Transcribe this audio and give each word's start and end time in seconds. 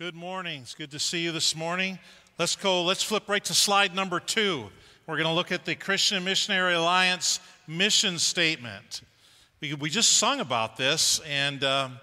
Good 0.00 0.14
morning. 0.14 0.62
It's 0.62 0.74
good 0.74 0.92
to 0.92 0.98
see 0.98 1.20
you 1.20 1.30
this 1.30 1.54
morning. 1.54 1.98
Let's 2.38 2.56
go, 2.56 2.84
let's 2.84 3.02
flip 3.02 3.28
right 3.28 3.44
to 3.44 3.52
slide 3.52 3.94
number 3.94 4.18
two. 4.18 4.70
We're 5.06 5.18
going 5.18 5.28
to 5.28 5.34
look 5.34 5.52
at 5.52 5.66
the 5.66 5.74
Christian 5.74 6.24
Missionary 6.24 6.72
Alliance 6.72 7.38
mission 7.66 8.18
statement. 8.18 9.02
We, 9.60 9.74
we 9.74 9.90
just 9.90 10.14
sung 10.14 10.40
about 10.40 10.78
this, 10.78 11.20
and 11.28 11.62
um, 11.64 11.98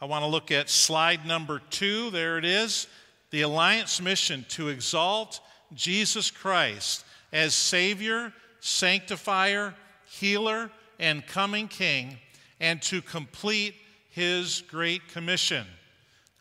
I 0.00 0.06
want 0.06 0.24
to 0.24 0.26
look 0.26 0.50
at 0.50 0.68
slide 0.68 1.24
number 1.24 1.62
two. 1.70 2.10
There 2.10 2.36
it 2.36 2.44
is. 2.44 2.88
The 3.30 3.42
Alliance 3.42 4.02
mission 4.02 4.44
to 4.48 4.66
exalt 4.66 5.38
Jesus 5.72 6.32
Christ 6.32 7.04
as 7.32 7.54
Savior, 7.54 8.32
Sanctifier, 8.58 9.72
Healer, 10.04 10.68
and 10.98 11.24
coming 11.24 11.68
King, 11.68 12.18
and 12.58 12.82
to 12.82 13.00
complete 13.00 13.76
His 14.10 14.64
Great 14.68 15.06
Commission. 15.06 15.64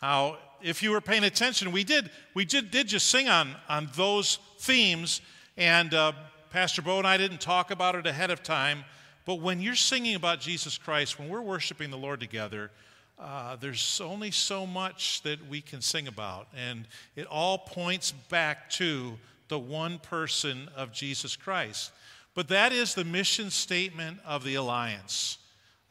Now, 0.02 0.40
if 0.62 0.84
you 0.84 0.92
were 0.92 1.02
paying 1.02 1.24
attention, 1.24 1.72
we 1.72 1.84
did 1.84 2.10
we 2.34 2.46
did, 2.46 2.72
did 2.72 2.88
just 2.88 3.08
sing 3.08 3.28
on 3.28 3.56
on 3.68 3.90
those 3.96 4.40
themes, 4.58 5.22
and 5.58 5.94
uh, 5.94 6.12
Pastor 6.50 6.82
Bo 6.82 6.98
and 6.98 7.08
I 7.08 7.18
didn't 7.18 7.42
talk 7.42 7.72
about 7.72 7.96
it 7.96 8.06
ahead 8.06 8.32
of 8.32 8.44
time. 8.44 8.84
But 9.26 9.36
when 9.36 9.62
you're 9.62 9.76
singing 9.76 10.16
about 10.16 10.40
Jesus 10.40 10.78
Christ, 10.78 11.20
when 11.20 11.30
we're 11.30 11.42
worshiping 11.42 11.92
the 11.92 11.98
Lord 11.98 12.20
together, 12.20 12.72
uh, 13.20 13.58
there's 13.58 14.02
only 14.04 14.32
so 14.32 14.66
much 14.66 15.22
that 15.24 15.48
we 15.48 15.62
can 15.62 15.82
sing 15.82 16.08
about, 16.08 16.48
and 16.56 16.88
it 17.16 17.28
all 17.28 17.58
points 17.58 18.12
back 18.12 18.70
to 18.72 19.18
the 19.50 19.60
one 19.60 20.00
person 20.00 20.70
of 20.76 20.92
Jesus 20.92 21.36
Christ. 21.36 21.92
But 22.34 22.48
that 22.48 22.72
is 22.72 22.94
the 22.94 23.04
mission 23.04 23.50
statement 23.50 24.20
of 24.26 24.44
the 24.44 24.56
alliance. 24.56 25.38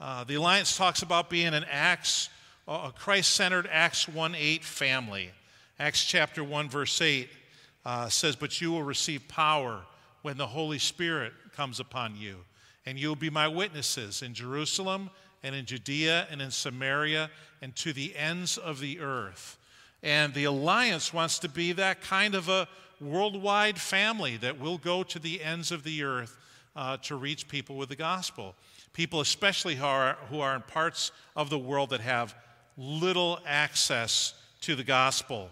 Uh, 0.00 0.24
the 0.24 0.36
alliance 0.36 0.77
talks 0.77 1.02
about 1.02 1.28
being 1.28 1.55
an 1.55 1.64
Acts 1.70 2.30
a 2.68 2.92
Christ 2.92 3.32
centered 3.32 3.66
Acts 3.72 4.06
1:8 4.06 4.62
family. 4.62 5.32
Acts 5.78 6.04
chapter 6.04 6.45
1, 6.45 6.68
verse 6.68 7.00
8 7.00 7.30
uh, 7.86 8.08
says, 8.08 8.36
But 8.36 8.60
you 8.60 8.72
will 8.72 8.83
receive 8.83 9.27
power 9.27 9.83
when 10.22 10.36
the 10.36 10.48
Holy 10.48 10.78
Spirit 10.78 11.33
comes 11.56 11.80
upon 11.80 12.16
you, 12.16 12.44
and 12.84 12.98
you 12.98 13.08
will 13.08 13.16
be 13.16 13.30
my 13.30 13.48
witnesses 13.48 14.20
in 14.20 14.34
Jerusalem 14.34 15.08
and 15.42 15.55
in 15.55 15.64
Judea 15.64 16.27
and 16.30 16.42
in 16.42 16.50
Samaria 16.50 17.30
and 17.62 17.74
to 17.77 17.92
the 17.92 18.14
ends 18.16 18.58
of 18.58 18.80
the 18.80 19.00
earth. 19.00 19.56
And 20.02 20.34
the 20.34 20.44
alliance 20.44 21.14
wants 21.14 21.39
to 21.41 21.48
be 21.48 21.72
that 21.72 22.02
kind 22.02 22.34
of 22.34 22.48
a 22.48 22.69
worldwide 23.00 23.78
family 23.78 24.36
that 24.39 24.61
will 24.61 24.78
go 24.78 25.02
to 25.05 25.19
the 25.19 25.42
ends 25.42 25.72
of 25.72 25.84
the 25.84 26.02
earth 26.02 26.36
uh, 26.77 26.96
to 26.98 27.16
reach 27.16 27.48
people 27.48 27.77
with 27.77 27.89
the 27.89 27.96
gospel. 27.96 28.55
People, 28.92 29.20
especially 29.20 29.77
who 29.77 29.84
are, 29.84 30.19
who 30.28 30.41
are 30.41 30.55
in 30.55 30.62
parts 30.62 31.12
of 31.34 31.50
the 31.50 31.58
world 31.58 31.91
that 31.91 32.00
have 32.00 32.34
little 32.78 33.40
access 33.44 34.34
to 34.60 34.76
the 34.76 34.84
gospel. 34.84 35.50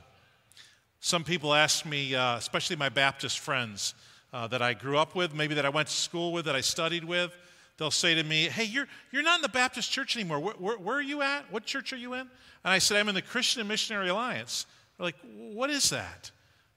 Some 1.00 1.24
people 1.24 1.52
ask 1.52 1.84
me, 1.84 2.14
uh, 2.14 2.36
especially 2.36 2.76
my 2.76 2.88
Baptist 2.88 3.40
friends 3.40 3.94
uh, 4.32 4.46
that 4.48 4.62
I 4.62 4.74
grew 4.74 4.96
up 4.96 5.14
with, 5.14 5.34
maybe 5.34 5.54
that 5.54 5.66
I 5.66 5.68
went 5.68 5.88
to 5.88 5.94
school 5.94 6.32
with, 6.32 6.44
that 6.46 6.54
I 6.54 6.60
studied 6.60 7.04
with, 7.04 7.36
they'll 7.78 7.90
say 7.90 8.14
to 8.14 8.22
me, 8.22 8.44
Hey, 8.44 8.64
you're, 8.64 8.86
you're 9.10 9.22
not 9.22 9.38
in 9.38 9.42
the 9.42 9.48
Baptist 9.48 9.90
church 9.90 10.16
anymore. 10.16 10.40
Where, 10.40 10.54
where, 10.54 10.78
where, 10.78 10.96
are 10.96 11.02
you 11.02 11.22
at? 11.22 11.50
What 11.52 11.64
church 11.64 11.92
are 11.92 11.96
you 11.96 12.14
in? 12.14 12.20
And 12.20 12.28
I 12.64 12.78
said, 12.78 12.96
I'm 12.96 13.08
in 13.08 13.14
the 13.14 13.22
Christian 13.22 13.60
and 13.60 13.68
Missionary 13.68 14.08
Alliance. 14.08 14.66
They're 14.96 15.06
like, 15.06 15.16
What 15.34 15.70
is 15.70 15.90
that? 15.90 16.30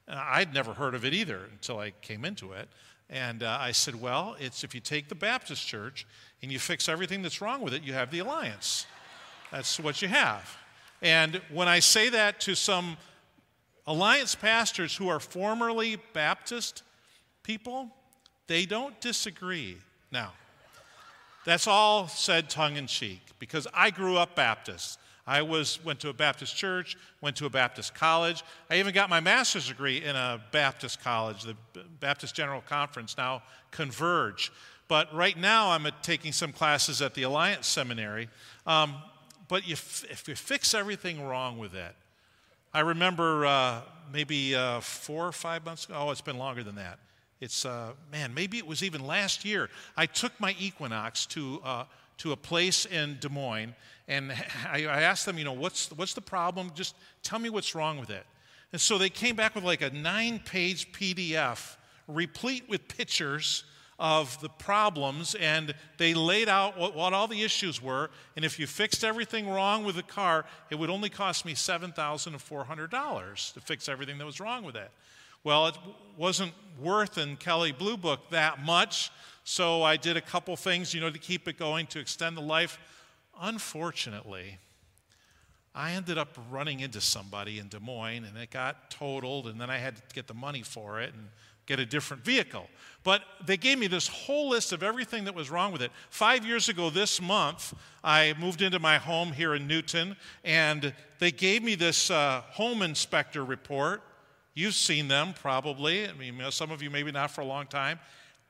And 0.08 0.18
I'd 0.18 0.52
never 0.52 0.74
heard 0.74 0.94
of 0.94 1.04
it 1.04 1.14
either 1.14 1.42
until 1.52 1.78
I 1.78 1.92
came 2.02 2.24
into 2.24 2.52
it. 2.52 2.68
And 3.08 3.42
uh, 3.42 3.58
I 3.60 3.72
said, 3.72 4.00
Well, 4.00 4.36
it's 4.40 4.64
if 4.64 4.74
you 4.74 4.80
take 4.80 5.08
the 5.08 5.14
Baptist 5.14 5.66
church 5.66 6.06
and 6.42 6.50
you 6.50 6.58
fix 6.58 6.88
everything 6.88 7.22
that's 7.22 7.40
wrong 7.40 7.60
with 7.62 7.74
it, 7.74 7.82
you 7.82 7.92
have 7.92 8.10
the 8.10 8.18
alliance. 8.18 8.86
That's 9.50 9.80
what 9.80 10.00
you 10.02 10.08
have. 10.08 10.56
And 11.02 11.40
when 11.50 11.68
I 11.68 11.80
say 11.80 12.10
that 12.10 12.40
to 12.42 12.54
some 12.54 12.96
alliance 13.86 14.34
pastors 14.34 14.96
who 14.96 15.08
are 15.08 15.20
formerly 15.20 15.96
Baptist 16.12 16.82
people, 17.42 17.88
they 18.46 18.66
don't 18.66 19.00
disagree. 19.00 19.78
Now, 20.12 20.32
that's 21.44 21.66
all 21.66 22.06
said 22.06 22.50
tongue 22.50 22.76
in 22.76 22.86
cheek 22.86 23.20
because 23.38 23.66
I 23.72 23.90
grew 23.90 24.16
up 24.16 24.36
Baptist. 24.36 24.98
I 25.26 25.42
was 25.42 25.82
went 25.84 26.00
to 26.00 26.08
a 26.08 26.12
Baptist 26.12 26.56
church, 26.56 26.96
went 27.20 27.36
to 27.36 27.46
a 27.46 27.50
Baptist 27.50 27.94
college. 27.94 28.42
I 28.70 28.78
even 28.78 28.92
got 28.92 29.08
my 29.08 29.20
master's 29.20 29.68
degree 29.68 30.02
in 30.02 30.16
a 30.16 30.40
Baptist 30.50 31.02
college, 31.02 31.44
the 31.44 31.56
Baptist 32.00 32.34
General 32.34 32.60
Conference, 32.62 33.16
now 33.16 33.42
Converge. 33.70 34.50
But 34.88 35.14
right 35.14 35.38
now, 35.38 35.70
I'm 35.70 35.86
taking 36.02 36.32
some 36.32 36.52
classes 36.52 37.00
at 37.00 37.14
the 37.14 37.22
Alliance 37.22 37.68
Seminary. 37.68 38.28
Um, 38.66 38.96
but 39.50 39.64
if 39.68 40.24
you 40.28 40.36
fix 40.36 40.74
everything 40.74 41.26
wrong 41.26 41.58
with 41.58 41.72
that, 41.72 41.96
I 42.72 42.80
remember 42.80 43.44
uh, 43.44 43.80
maybe 44.12 44.54
uh, 44.54 44.78
four 44.78 45.26
or 45.26 45.32
five 45.32 45.64
months 45.64 45.86
ago. 45.86 45.94
Oh, 45.98 46.10
it's 46.12 46.20
been 46.20 46.38
longer 46.38 46.62
than 46.62 46.76
that. 46.76 47.00
It's, 47.40 47.64
uh, 47.64 47.92
man, 48.12 48.32
maybe 48.32 48.58
it 48.58 48.66
was 48.66 48.84
even 48.84 49.04
last 49.04 49.44
year. 49.44 49.68
I 49.96 50.06
took 50.06 50.38
my 50.38 50.54
Equinox 50.60 51.26
to, 51.26 51.60
uh, 51.64 51.84
to 52.18 52.30
a 52.30 52.36
place 52.36 52.86
in 52.86 53.18
Des 53.20 53.28
Moines, 53.28 53.74
and 54.06 54.32
I, 54.70 54.84
I 54.84 55.02
asked 55.02 55.26
them, 55.26 55.36
you 55.36 55.44
know, 55.44 55.52
what's, 55.52 55.90
what's 55.92 56.14
the 56.14 56.20
problem? 56.20 56.70
Just 56.74 56.94
tell 57.24 57.40
me 57.40 57.50
what's 57.50 57.74
wrong 57.74 57.98
with 57.98 58.10
it. 58.10 58.24
And 58.72 58.80
so 58.80 58.98
they 58.98 59.10
came 59.10 59.34
back 59.34 59.56
with 59.56 59.64
like 59.64 59.82
a 59.82 59.90
nine 59.90 60.38
page 60.38 60.92
PDF 60.92 61.76
replete 62.06 62.68
with 62.68 62.86
pictures 62.86 63.64
of 64.00 64.40
the 64.40 64.48
problems 64.48 65.34
and 65.34 65.74
they 65.98 66.14
laid 66.14 66.48
out 66.48 66.78
what, 66.78 66.96
what, 66.96 67.12
all 67.12 67.28
the 67.28 67.42
issues 67.42 67.82
were. 67.82 68.10
And 68.34 68.46
if 68.46 68.58
you 68.58 68.66
fixed 68.66 69.04
everything 69.04 69.48
wrong 69.48 69.84
with 69.84 69.96
the 69.96 70.02
car, 70.02 70.46
it 70.70 70.76
would 70.76 70.88
only 70.88 71.10
cost 71.10 71.44
me 71.44 71.52
$7,400 71.52 73.52
to 73.52 73.60
fix 73.60 73.88
everything 73.90 74.16
that 74.16 74.24
was 74.24 74.40
wrong 74.40 74.64
with 74.64 74.74
it. 74.74 74.90
Well, 75.44 75.68
it 75.68 75.76
wasn't 76.16 76.52
worth 76.80 77.18
in 77.18 77.36
Kelley 77.36 77.72
Blue 77.72 77.98
Book 77.98 78.20
that 78.30 78.64
much, 78.64 79.10
so 79.44 79.82
I 79.82 79.96
did 79.96 80.16
a 80.16 80.20
couple 80.20 80.56
things, 80.56 80.94
you 80.94 81.00
know, 81.00 81.10
to 81.10 81.18
keep 81.18 81.46
it 81.46 81.58
going, 81.58 81.86
to 81.88 81.98
extend 81.98 82.36
the 82.36 82.42
life. 82.42 82.78
Unfortunately, 83.40 84.58
I 85.74 85.92
ended 85.92 86.18
up 86.18 86.36
running 86.50 86.80
into 86.80 87.00
somebody 87.00 87.58
in 87.58 87.68
Des 87.68 87.80
Moines 87.80 88.24
and 88.24 88.36
it 88.36 88.50
got 88.50 88.90
totaled, 88.90 89.46
and 89.46 89.60
then 89.60 89.70
I 89.70 89.78
had 89.78 89.96
to 89.96 90.02
get 90.14 90.26
the 90.26 90.34
money 90.34 90.62
for 90.62 91.00
it. 91.00 91.14
And 91.14 91.28
get 91.70 91.78
a 91.78 91.86
different 91.86 92.24
vehicle. 92.24 92.68
But 93.04 93.22
they 93.46 93.56
gave 93.56 93.78
me 93.78 93.86
this 93.86 94.08
whole 94.08 94.50
list 94.50 94.72
of 94.72 94.82
everything 94.82 95.24
that 95.24 95.34
was 95.34 95.50
wrong 95.50 95.72
with 95.72 95.82
it. 95.82 95.92
Five 96.10 96.44
years 96.44 96.68
ago 96.68 96.90
this 96.90 97.22
month, 97.22 97.72
I 98.02 98.34
moved 98.40 98.60
into 98.60 98.80
my 98.80 98.98
home 98.98 99.30
here 99.30 99.54
in 99.54 99.68
Newton, 99.68 100.16
and 100.44 100.92
they 101.20 101.30
gave 101.30 101.62
me 101.62 101.76
this 101.76 102.10
uh, 102.10 102.42
home 102.50 102.82
inspector 102.82 103.44
report. 103.44 104.02
You've 104.52 104.74
seen 104.74 105.06
them 105.06 105.32
probably. 105.32 106.08
I 106.08 106.12
mean, 106.12 106.42
some 106.50 106.72
of 106.72 106.82
you 106.82 106.90
maybe 106.90 107.12
not 107.12 107.30
for 107.30 107.42
a 107.42 107.46
long 107.46 107.66
time. 107.66 108.00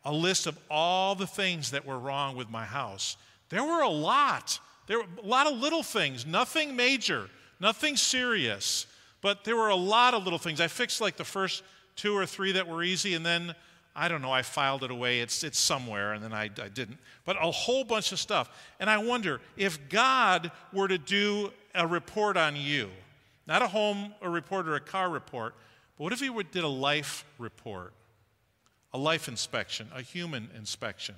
A 0.05 0.13
list 0.13 0.47
of 0.47 0.59
all 0.71 1.15
the 1.15 1.27
things 1.27 1.71
that 1.73 1.85
were 1.85 1.99
wrong 1.99 2.37
with 2.37 2.49
my 2.49 2.65
house. 2.65 3.19
There 3.51 3.63
were 3.63 3.83
a 3.83 3.89
lot. 3.89 4.59
There 4.87 4.99
were 4.99 5.07
a 5.23 5.27
lot 5.27 5.47
of 5.47 5.59
little 5.59 5.83
things, 5.83 6.25
nothing 6.25 6.75
major, 6.75 7.29
nothing 7.61 7.97
serious, 7.97 8.87
but 9.21 9.45
there 9.45 9.57
were 9.57 9.69
a 9.69 9.77
lot 9.77 10.15
of 10.15 10.25
little 10.25 10.39
things. 10.39 10.59
I 10.59 10.69
fixed 10.69 11.03
like 11.03 11.19
the 11.19 11.25
first 11.25 11.63
two 12.01 12.17
or 12.17 12.25
three 12.25 12.53
that 12.53 12.67
were 12.67 12.83
easy, 12.83 13.15
and 13.15 13.25
then 13.25 13.55
I 13.95 14.09
don't 14.09 14.23
know, 14.23 14.33
I 14.33 14.43
filed 14.43 14.85
it 14.85 14.91
away. 14.91 15.21
It's, 15.21 15.45
it's 15.45 15.59
somewhere, 15.59 16.15
and 16.15 16.25
then 16.25 16.33
I, 16.33 16.45
I 16.45 16.69
didn't. 16.69 16.99
But 17.25 17.37
a 17.37 17.51
whole 17.51 17.85
bunch 17.85 18.13
of 18.13 18.19
stuff. 18.19 18.49
And 18.79 18.89
I 18.89 18.99
wonder 18.99 19.41
if 19.57 19.89
God 19.89 20.51
were 20.73 20.89
to 20.89 20.97
do 20.97 21.53
a 21.75 21.87
report 21.87 22.37
on 22.37 22.57
you, 22.57 22.89
not 23.47 23.63
a 23.63 23.69
home 23.69 24.15
a 24.23 24.31
report 24.31 24.67
or 24.67 24.77
a 24.77 24.81
car 24.81 25.11
report, 25.11 25.55
but 25.99 26.05
what 26.05 26.13
if 26.13 26.21
He 26.21 26.31
did 26.51 26.65
a 26.65 26.69
life 26.69 27.25
report, 27.39 27.93
a 28.95 28.99
life 28.99 29.29
inspection, 29.29 29.89
a 29.95 30.01
human 30.01 30.49
inspection? 30.57 31.17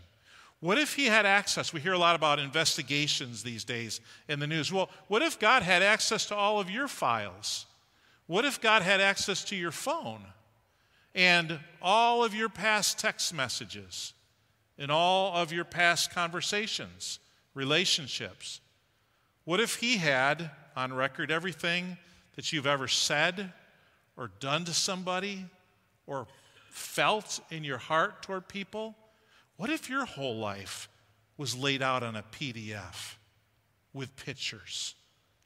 What 0.58 0.78
if 0.78 0.94
He 0.94 1.06
had 1.06 1.26
access? 1.26 1.72
We 1.72 1.80
hear 1.80 1.92
a 1.92 1.98
lot 1.98 2.16
about 2.16 2.40
investigations 2.40 3.44
these 3.44 3.62
days 3.62 4.00
in 4.28 4.40
the 4.40 4.46
news. 4.46 4.72
Well, 4.72 4.88
what 5.06 5.22
if 5.22 5.38
God 5.38 5.62
had 5.62 5.82
access 5.82 6.26
to 6.26 6.34
all 6.34 6.58
of 6.58 6.68
your 6.70 6.88
files? 6.88 7.66
What 8.26 8.44
if 8.44 8.60
God 8.60 8.82
had 8.82 9.00
access 9.00 9.44
to 9.44 9.56
your 9.56 9.72
phone? 9.72 10.24
And 11.14 11.58
all 11.80 12.24
of 12.24 12.34
your 12.34 12.48
past 12.48 12.98
text 12.98 13.34
messages 13.34 14.14
and 14.78 14.90
all 14.90 15.34
of 15.34 15.52
your 15.52 15.64
past 15.64 16.10
conversations, 16.10 17.18
relationships. 17.54 18.60
What 19.44 19.60
if 19.60 19.76
he 19.76 19.98
had 19.98 20.50
on 20.74 20.92
record 20.92 21.30
everything 21.30 21.98
that 22.36 22.52
you've 22.52 22.66
ever 22.66 22.88
said 22.88 23.52
or 24.16 24.30
done 24.40 24.64
to 24.64 24.72
somebody 24.72 25.44
or 26.06 26.26
felt 26.68 27.40
in 27.50 27.64
your 27.64 27.78
heart 27.78 28.22
toward 28.22 28.48
people? 28.48 28.96
What 29.56 29.70
if 29.70 29.90
your 29.90 30.04
whole 30.04 30.36
life 30.36 30.88
was 31.36 31.56
laid 31.56 31.82
out 31.82 32.02
on 32.02 32.16
a 32.16 32.22
PDF 32.22 33.16
with 33.92 34.16
pictures 34.16 34.94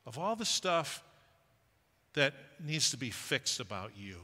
of 0.04 0.18
all 0.18 0.36
the 0.36 0.44
stuff 0.44 1.02
that 2.14 2.32
needs 2.64 2.90
to 2.90 2.96
be 2.96 3.10
fixed 3.10 3.58
about 3.58 3.92
you? 3.96 4.18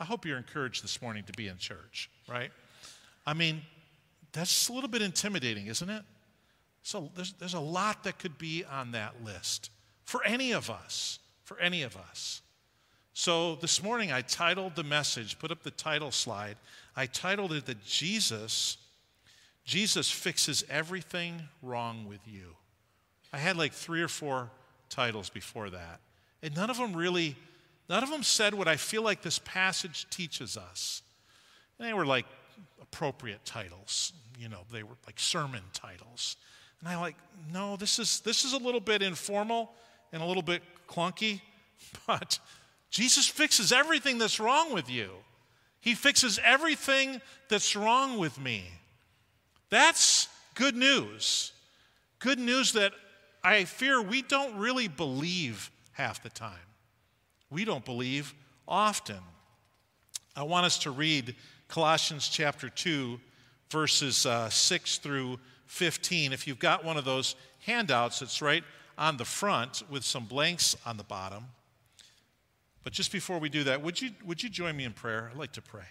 I 0.00 0.04
hope 0.04 0.24
you're 0.24 0.38
encouraged 0.38 0.82
this 0.82 1.00
morning 1.02 1.24
to 1.24 1.32
be 1.34 1.46
in 1.46 1.58
church, 1.58 2.10
right? 2.28 2.50
I 3.26 3.34
mean, 3.34 3.60
that's 4.32 4.68
a 4.68 4.72
little 4.72 4.88
bit 4.88 5.02
intimidating, 5.02 5.66
isn't 5.66 5.90
it? 5.90 6.02
So 6.82 7.10
there's, 7.14 7.34
there's 7.34 7.54
a 7.54 7.60
lot 7.60 8.04
that 8.04 8.18
could 8.18 8.38
be 8.38 8.64
on 8.64 8.92
that 8.92 9.22
list 9.22 9.70
for 10.04 10.24
any 10.24 10.52
of 10.52 10.70
us, 10.70 11.18
for 11.44 11.58
any 11.60 11.82
of 11.82 11.96
us. 11.96 12.40
So 13.12 13.56
this 13.56 13.82
morning 13.82 14.10
I 14.10 14.22
titled 14.22 14.74
the 14.74 14.84
message, 14.84 15.38
put 15.38 15.50
up 15.50 15.62
the 15.62 15.70
title 15.70 16.10
slide. 16.10 16.56
I 16.96 17.04
titled 17.06 17.52
it 17.52 17.66
that 17.66 17.84
Jesus 17.84 18.78
Jesus 19.64 20.10
fixes 20.10 20.64
everything 20.68 21.42
wrong 21.62 22.08
with 22.08 22.26
you. 22.26 22.56
I 23.32 23.38
had 23.38 23.56
like 23.56 23.72
3 23.72 24.02
or 24.02 24.08
4 24.08 24.50
titles 24.88 25.28
before 25.30 25.70
that. 25.70 26.00
And 26.42 26.56
none 26.56 26.70
of 26.70 26.78
them 26.78 26.96
really 26.96 27.36
none 27.90 28.02
of 28.02 28.10
them 28.10 28.22
said 28.22 28.54
what 28.54 28.68
I 28.68 28.76
feel 28.76 29.02
like 29.02 29.20
this 29.20 29.40
passage 29.40 30.06
teaches 30.08 30.56
us. 30.56 31.02
And 31.78 31.86
they 31.86 31.92
were 31.92 32.06
like 32.06 32.24
appropriate 32.80 33.44
titles, 33.44 34.12
you 34.38 34.48
know, 34.48 34.60
they 34.72 34.82
were 34.82 34.96
like 35.06 35.18
sermon 35.18 35.62
titles. 35.74 36.36
And 36.80 36.88
I 36.88 36.96
like, 36.96 37.16
no, 37.52 37.76
this 37.76 37.98
is 37.98 38.20
this 38.20 38.44
is 38.44 38.54
a 38.54 38.58
little 38.58 38.80
bit 38.80 39.02
informal 39.02 39.72
and 40.12 40.22
a 40.22 40.24
little 40.24 40.42
bit 40.42 40.62
clunky, 40.88 41.40
but 42.06 42.38
Jesus 42.90 43.26
fixes 43.26 43.72
everything 43.72 44.18
that's 44.18 44.40
wrong 44.40 44.72
with 44.72 44.88
you. 44.88 45.10
He 45.80 45.94
fixes 45.94 46.38
everything 46.44 47.20
that's 47.48 47.74
wrong 47.74 48.18
with 48.18 48.38
me. 48.38 48.64
That's 49.68 50.28
good 50.54 50.76
news. 50.76 51.52
Good 52.18 52.38
news 52.38 52.72
that 52.72 52.92
I 53.42 53.64
fear 53.64 54.02
we 54.02 54.20
don't 54.22 54.56
really 54.56 54.88
believe 54.88 55.70
half 55.92 56.22
the 56.22 56.28
time. 56.28 56.69
We 57.50 57.64
don't 57.64 57.84
believe 57.84 58.32
often. 58.68 59.18
I 60.36 60.44
want 60.44 60.66
us 60.66 60.78
to 60.80 60.92
read 60.92 61.34
Colossians 61.66 62.28
chapter 62.28 62.68
2, 62.68 63.20
verses 63.70 64.24
uh, 64.24 64.48
6 64.48 64.98
through 64.98 65.38
15. 65.66 66.32
If 66.32 66.46
you've 66.46 66.60
got 66.60 66.84
one 66.84 66.96
of 66.96 67.04
those 67.04 67.34
handouts, 67.66 68.22
it's 68.22 68.40
right 68.40 68.62
on 68.96 69.16
the 69.16 69.24
front 69.24 69.82
with 69.90 70.04
some 70.04 70.26
blanks 70.26 70.76
on 70.86 70.96
the 70.96 71.04
bottom. 71.04 71.46
But 72.84 72.92
just 72.92 73.10
before 73.10 73.38
we 73.38 73.48
do 73.48 73.64
that, 73.64 73.82
would 73.82 74.00
you, 74.00 74.10
would 74.24 74.42
you 74.42 74.48
join 74.48 74.76
me 74.76 74.84
in 74.84 74.92
prayer? 74.92 75.30
I'd 75.32 75.38
like 75.38 75.52
to 75.52 75.62
pray. 75.62 75.84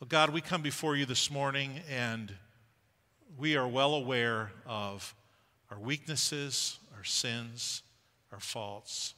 Well, 0.00 0.08
God, 0.08 0.30
we 0.30 0.40
come 0.40 0.62
before 0.62 0.96
you 0.96 1.06
this 1.06 1.30
morning 1.30 1.80
and 1.90 2.32
we 3.36 3.56
are 3.56 3.66
well 3.66 3.94
aware 3.94 4.52
of 4.66 5.14
our 5.70 5.78
weaknesses, 5.78 6.78
our 6.98 7.04
sins, 7.04 7.82
our 8.32 8.40
faults. 8.40 9.14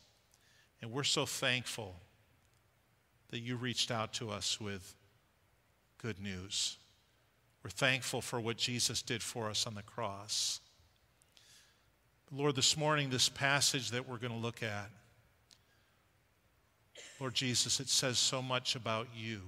And 0.83 0.93
we're 0.93 1.03
so 1.03 1.25
thankful 1.25 1.97
that 3.31 3.41
you 3.41 3.57
reached 3.57 3.91
out 3.91 4.13
to 4.15 4.31
us 4.31 4.61
with 4.61 4.95
good 5.99 6.21
news. 6.21 6.77
We're 7.65 7.71
thankful 7.71 8.21
for 8.21 8.39
what 8.39 8.59
Jesus 8.59 9.01
did 9.03 9.23
for 9.23 9.49
us 9.49 9.67
on 9.67 9.75
the 9.75 9.83
cross. 9.83 10.61
Lord, 12.31 12.55
this 12.55 12.77
morning, 12.77 13.11
this 13.11 13.29
passage 13.29 13.91
that 13.91 14.09
we're 14.09 14.19
going 14.19 14.33
to 14.33 14.39
look 14.39 14.63
at, 14.63 14.91
Lord 17.19 17.35
Jesus, 17.35 17.81
it 17.81 17.89
says 17.89 18.19
so 18.19 18.41
much 18.41 18.77
about 18.77 19.09
you. 19.17 19.41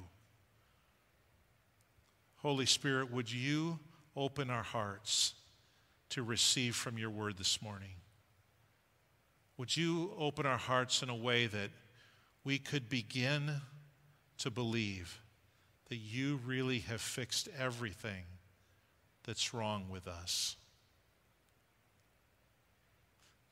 Holy 2.37 2.67
Spirit, 2.67 3.11
would 3.13 3.31
you 3.31 3.79
open 4.17 4.51
our 4.51 4.63
hearts 4.63 5.35
to 6.11 6.23
receive 6.23 6.75
from 6.75 6.99
your 6.99 7.11
word 7.11 7.39
this 7.39 7.63
morning? 7.63 7.93
Would 9.59 9.77
you 9.77 10.15
open 10.19 10.47
our 10.47 10.59
hearts 10.59 11.03
in 11.03 11.09
a 11.09 11.15
way 11.15 11.47
that 11.47 11.71
we 12.45 12.59
could 12.59 12.89
begin 12.89 13.61
to 14.39 14.51
believe 14.51 15.21
that 15.89 15.97
you 15.97 16.41
really 16.45 16.81
have 16.81 17.01
fixed 17.01 17.49
everything 17.59 18.25
that's 19.25 19.55
wrong 19.55 19.89
with 19.89 20.09
us? 20.09 20.57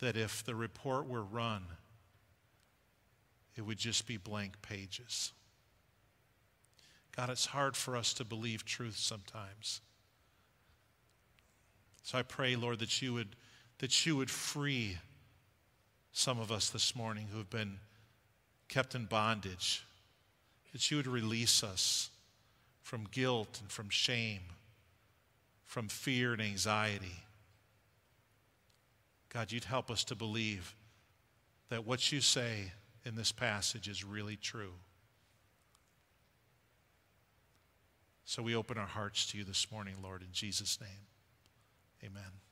that 0.01 0.17
if 0.17 0.45
the 0.45 0.55
report 0.55 1.07
were 1.07 1.23
run, 1.23 1.65
it 3.55 3.63
would 3.63 3.79
just 3.79 4.07
be 4.07 4.17
blank 4.17 4.61
pages. 4.63 5.33
God, 7.17 7.31
it's 7.31 7.47
hard 7.47 7.77
for 7.77 7.97
us 7.97 8.15
to 8.15 8.25
believe 8.25 8.65
truth 8.65 8.97
sometimes. 8.97 9.81
So 12.03 12.19
I 12.19 12.23
pray, 12.23 12.57
Lord, 12.57 12.79
that 12.79 13.03
you 13.03 13.13
would, 13.13 13.37
that 13.79 14.07
you 14.07 14.17
would 14.17 14.31
free 14.31 14.99
some 16.13 16.41
of 16.41 16.51
us 16.51 16.71
this 16.71 16.95
morning 16.97 17.29
who 17.31 17.39
have 17.39 17.51
been 17.51 17.79
kept 18.69 18.95
in 18.95 19.05
bondage, 19.07 19.85
that 20.73 20.91
you 20.91 20.97
would 20.97 21.07
release 21.07 21.63
us 21.63 22.11
from 22.83 23.07
guilt 23.11 23.59
and 23.61 23.71
from 23.71 23.89
shame, 23.89 24.41
from 25.65 25.89
fear 25.89 26.33
and 26.33 26.43
anxiety. 26.43 27.25
God, 29.29 29.53
you'd 29.53 29.65
help 29.65 29.91
us 29.91 30.05
to 30.05 30.17
believe 30.17 30.75
that 31.69 31.87
what 31.87 32.11
you 32.11 32.21
say 32.21 32.73
in 33.05 33.15
this 33.15 33.33
passage 33.33 33.89
is 33.89 34.05
really 34.05 34.37
true. 34.37 34.73
So 38.25 38.43
we 38.43 38.55
open 38.55 38.79
our 38.79 38.87
hearts 38.87 39.27
to 39.31 39.39
you 39.39 39.45
this 39.45 39.71
morning, 39.73 39.95
Lord, 40.03 40.23
in 40.23 40.29
Jesus' 40.33 40.79
name. 40.81 41.07
Amen. 42.05 42.50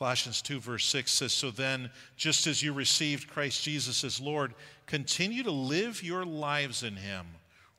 Colossians 0.00 0.40
2, 0.40 0.60
verse 0.60 0.86
6 0.86 1.12
says, 1.12 1.30
So 1.30 1.50
then, 1.50 1.90
just 2.16 2.46
as 2.46 2.62
you 2.62 2.72
received 2.72 3.28
Christ 3.28 3.62
Jesus 3.62 4.02
as 4.02 4.18
Lord, 4.18 4.54
continue 4.86 5.42
to 5.42 5.50
live 5.50 6.02
your 6.02 6.24
lives 6.24 6.82
in 6.82 6.96
him, 6.96 7.26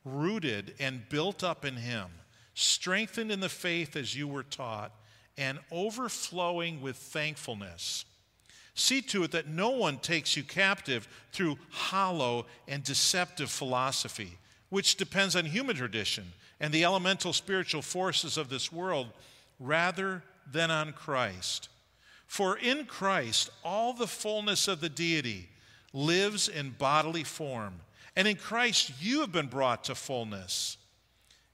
rooted 0.06 0.76
and 0.80 1.10
built 1.10 1.44
up 1.44 1.66
in 1.66 1.78
him, 1.78 2.10
strengthened 2.54 3.32
in 3.32 3.40
the 3.40 3.50
faith 3.50 3.96
as 3.96 4.16
you 4.16 4.28
were 4.28 4.44
taught 4.44 4.92
and 5.36 5.58
overflowing 5.72 6.80
with 6.80 6.96
thankfulness. 6.96 8.06
See 8.76 9.02
to 9.02 9.24
it 9.24 9.32
that 9.32 9.48
no 9.48 9.72
one 9.72 9.98
takes 9.98 10.38
you 10.38 10.44
captive 10.44 11.08
through 11.32 11.58
hollow 11.72 12.46
and 12.68 12.84
deceptive 12.84 13.50
philosophy, 13.50 14.38
which 14.70 14.96
depends 14.96 15.36
on 15.36 15.46
human 15.46 15.76
tradition 15.76 16.34
and 16.60 16.72
the 16.72 16.84
elemental 16.84 17.34
spiritual 17.34 17.82
forces 17.82 18.38
of 18.38 18.50
this 18.50 18.72
world 18.72 19.08
rather 19.60 20.22
than 20.52 20.70
on 20.70 20.94
Christ. 20.94 21.70
For 22.32 22.58
in 22.58 22.86
Christ, 22.86 23.50
all 23.62 23.92
the 23.92 24.08
fullness 24.08 24.70
of 24.70 24.80
the 24.80 24.88
deity 24.88 25.50
lives 25.92 26.48
in 26.48 26.70
bodily 26.70 27.26
form, 27.26 27.82
and 28.16 28.26
in 28.26 28.38
Christ, 28.38 28.94
you 29.02 29.20
have 29.20 29.34
been 29.34 29.48
brought 29.48 29.84
to 29.84 29.96
fullness. 29.96 30.78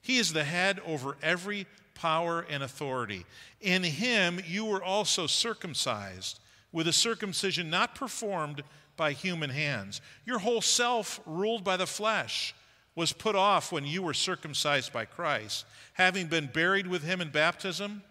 He 0.00 0.18
is 0.18 0.32
the 0.32 0.44
head 0.44 0.78
over 0.86 1.16
every 1.20 1.66
power, 1.94 2.46
and 2.48 2.62
authority. 2.62 3.26
In 3.60 3.82
him 3.82 4.40
you 4.46 4.66
were 4.66 4.80
also 4.80 5.26
circumcised 5.26 6.38
with 6.70 6.86
a 6.86 6.92
circumcision 6.92 7.70
not 7.70 7.96
performed 7.96 8.62
by 8.96 9.14
human 9.14 9.50
hands. 9.50 10.00
Your 10.24 10.38
whole 10.38 10.60
self, 10.60 11.18
ruled 11.26 11.64
by 11.64 11.76
the 11.76 11.88
flesh, 11.88 12.54
was 12.94 13.12
put 13.12 13.34
off 13.34 13.72
when 13.72 13.84
you 13.84 14.00
were 14.00 14.14
circumcised 14.14 14.92
by 14.92 15.06
Christ, 15.06 15.66
having 15.94 16.28
been 16.28 16.46
buried 16.46 16.86
with 16.86 17.02
him 17.02 17.20
in 17.20 17.30
baptism, 17.30 18.04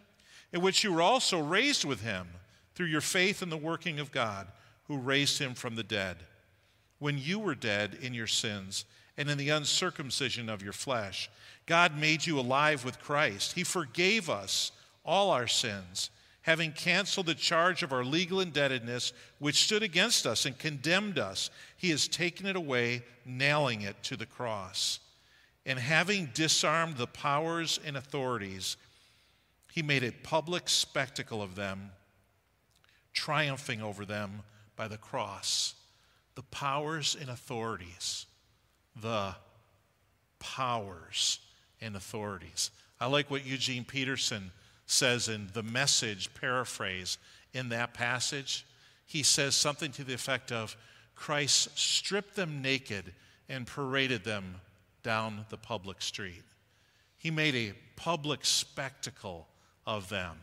in 0.51 0.59
which 0.59 0.83
you 0.83 0.91
were 0.91 1.01
also 1.01 1.39
raised 1.39 1.85
with 1.85 2.01
him 2.01 2.27
through 2.77 2.85
your 2.85 3.01
faith 3.01 3.41
in 3.41 3.49
the 3.49 3.57
working 3.57 3.99
of 3.99 4.11
God, 4.11 4.45
who 4.87 4.99
raised 4.99 5.39
him 5.39 5.55
from 5.55 5.75
the 5.75 5.81
dead. 5.81 6.17
When 6.99 7.17
you 7.17 7.39
were 7.39 7.55
dead 7.55 7.97
in 8.03 8.13
your 8.13 8.27
sins 8.27 8.85
and 9.17 9.27
in 9.31 9.39
the 9.39 9.49
uncircumcision 9.49 10.47
of 10.47 10.61
your 10.61 10.73
flesh, 10.73 11.27
God 11.65 11.97
made 11.97 12.27
you 12.27 12.39
alive 12.39 12.85
with 12.85 13.01
Christ. 13.01 13.53
He 13.53 13.63
forgave 13.63 14.29
us 14.29 14.71
all 15.03 15.31
our 15.31 15.47
sins, 15.47 16.11
having 16.43 16.71
canceled 16.71 17.25
the 17.25 17.33
charge 17.33 17.81
of 17.81 17.91
our 17.91 18.05
legal 18.05 18.41
indebtedness, 18.41 19.11
which 19.39 19.63
stood 19.63 19.81
against 19.81 20.27
us 20.27 20.45
and 20.45 20.55
condemned 20.59 21.17
us. 21.17 21.49
He 21.77 21.89
has 21.89 22.07
taken 22.07 22.45
it 22.45 22.55
away, 22.55 23.01
nailing 23.25 23.81
it 23.81 24.03
to 24.03 24.15
the 24.15 24.27
cross. 24.27 24.99
And 25.65 25.79
having 25.79 26.29
disarmed 26.35 26.97
the 26.97 27.07
powers 27.07 27.79
and 27.83 27.97
authorities, 27.97 28.77
he 29.71 29.81
made 29.81 30.03
a 30.03 30.11
public 30.11 30.69
spectacle 30.69 31.41
of 31.41 31.55
them, 31.55 31.89
triumphing 33.17 33.81
over 33.81 34.05
them 34.05 34.43
by 34.75 34.87
the 34.87 34.97
cross. 34.97 35.73
The 36.35 36.43
powers 36.43 37.17
and 37.19 37.31
authorities, 37.31 38.27
the 39.01 39.35
powers 40.37 41.39
and 41.81 41.95
authorities. 41.95 42.69
I 42.99 43.07
like 43.07 43.31
what 43.31 43.43
Eugene 43.43 43.83
Peterson 43.83 44.51
says 44.85 45.29
in 45.29 45.49
the 45.53 45.63
message 45.63 46.31
paraphrase 46.35 47.17
in 47.53 47.69
that 47.69 47.95
passage. 47.95 48.65
He 49.07 49.23
says 49.23 49.55
something 49.55 49.91
to 49.93 50.03
the 50.03 50.13
effect 50.13 50.51
of 50.51 50.77
Christ 51.15 51.75
stripped 51.75 52.35
them 52.35 52.61
naked 52.61 53.13
and 53.49 53.65
paraded 53.65 54.23
them 54.23 54.61
down 55.01 55.45
the 55.49 55.57
public 55.57 56.03
street. 56.03 56.43
He 57.17 57.31
made 57.31 57.55
a 57.55 57.73
public 57.95 58.45
spectacle 58.45 59.47
of 59.87 60.07
them. 60.09 60.37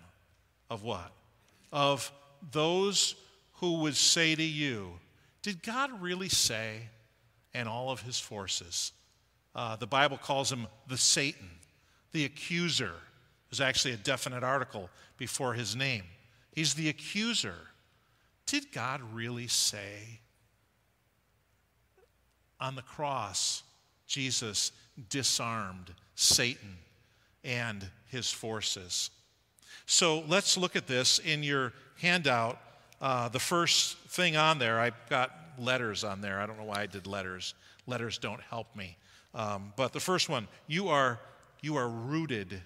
Of 0.69 0.83
what? 0.83 1.13
Of 1.73 2.11
those 2.53 3.15
who 3.55 3.81
would 3.81 3.97
say 3.97 4.35
to 4.35 4.43
you, 4.43 4.93
Did 5.43 5.63
God 5.63 6.03
really 6.03 6.29
say, 6.29 6.89
and 7.53 7.69
all 7.69 7.91
of 7.91 8.03
his 8.03 8.19
forces, 8.19 8.93
uh, 9.55 9.77
the 9.77 9.87
Bible 9.87 10.19
calls 10.19 10.51
him 10.51 10.67
the 10.89 10.99
Satan, 10.99 11.51
the 12.13 12.25
accuser, 12.25 12.95
There's 13.51 13.61
actually 13.61 13.95
a 13.95 13.99
definite 13.99 14.43
article 14.43 14.91
before 15.17 15.55
his 15.55 15.77
name. 15.77 16.05
He's 16.53 16.75
the 16.75 16.89
accuser. 16.89 17.57
Did 18.47 18.73
God 18.73 19.01
really 19.13 19.49
say? 19.49 20.21
On 22.61 22.77
the 22.77 22.83
cross, 22.83 23.63
Jesus 24.07 24.73
disarmed 25.09 25.93
Satan 26.15 26.79
and 27.43 27.87
his 28.07 28.31
forces. 28.31 29.11
So 29.87 30.25
let's 30.29 30.57
look 30.57 30.77
at 30.77 30.87
this 30.87 31.19
in 31.19 31.43
your 31.43 31.73
handout. 32.01 32.59
Uh, 33.01 33.29
the 33.29 33.41
first 33.41 33.99
thing 34.09 34.37
on 34.37 34.59
there, 34.59 34.81
I've 34.81 34.95
got 35.09 35.31
letters 35.59 36.05
on 36.05 36.21
there. 36.21 36.41
I 36.41 36.47
don't 36.47 36.59
know 36.59 36.65
why 36.65 36.83
I 36.83 36.87
did 36.87 37.07
letters. 37.07 37.55
Letters 37.87 38.19
don't 38.19 38.41
help 38.41 38.75
me. 38.75 38.97
Um, 39.35 39.73
but 39.77 39.93
the 39.93 40.01
first 40.01 40.29
one, 40.29 40.49
you 40.67 40.89
are, 40.89 41.19
you 41.61 41.77
are 41.77 41.89
rooted 41.89 42.61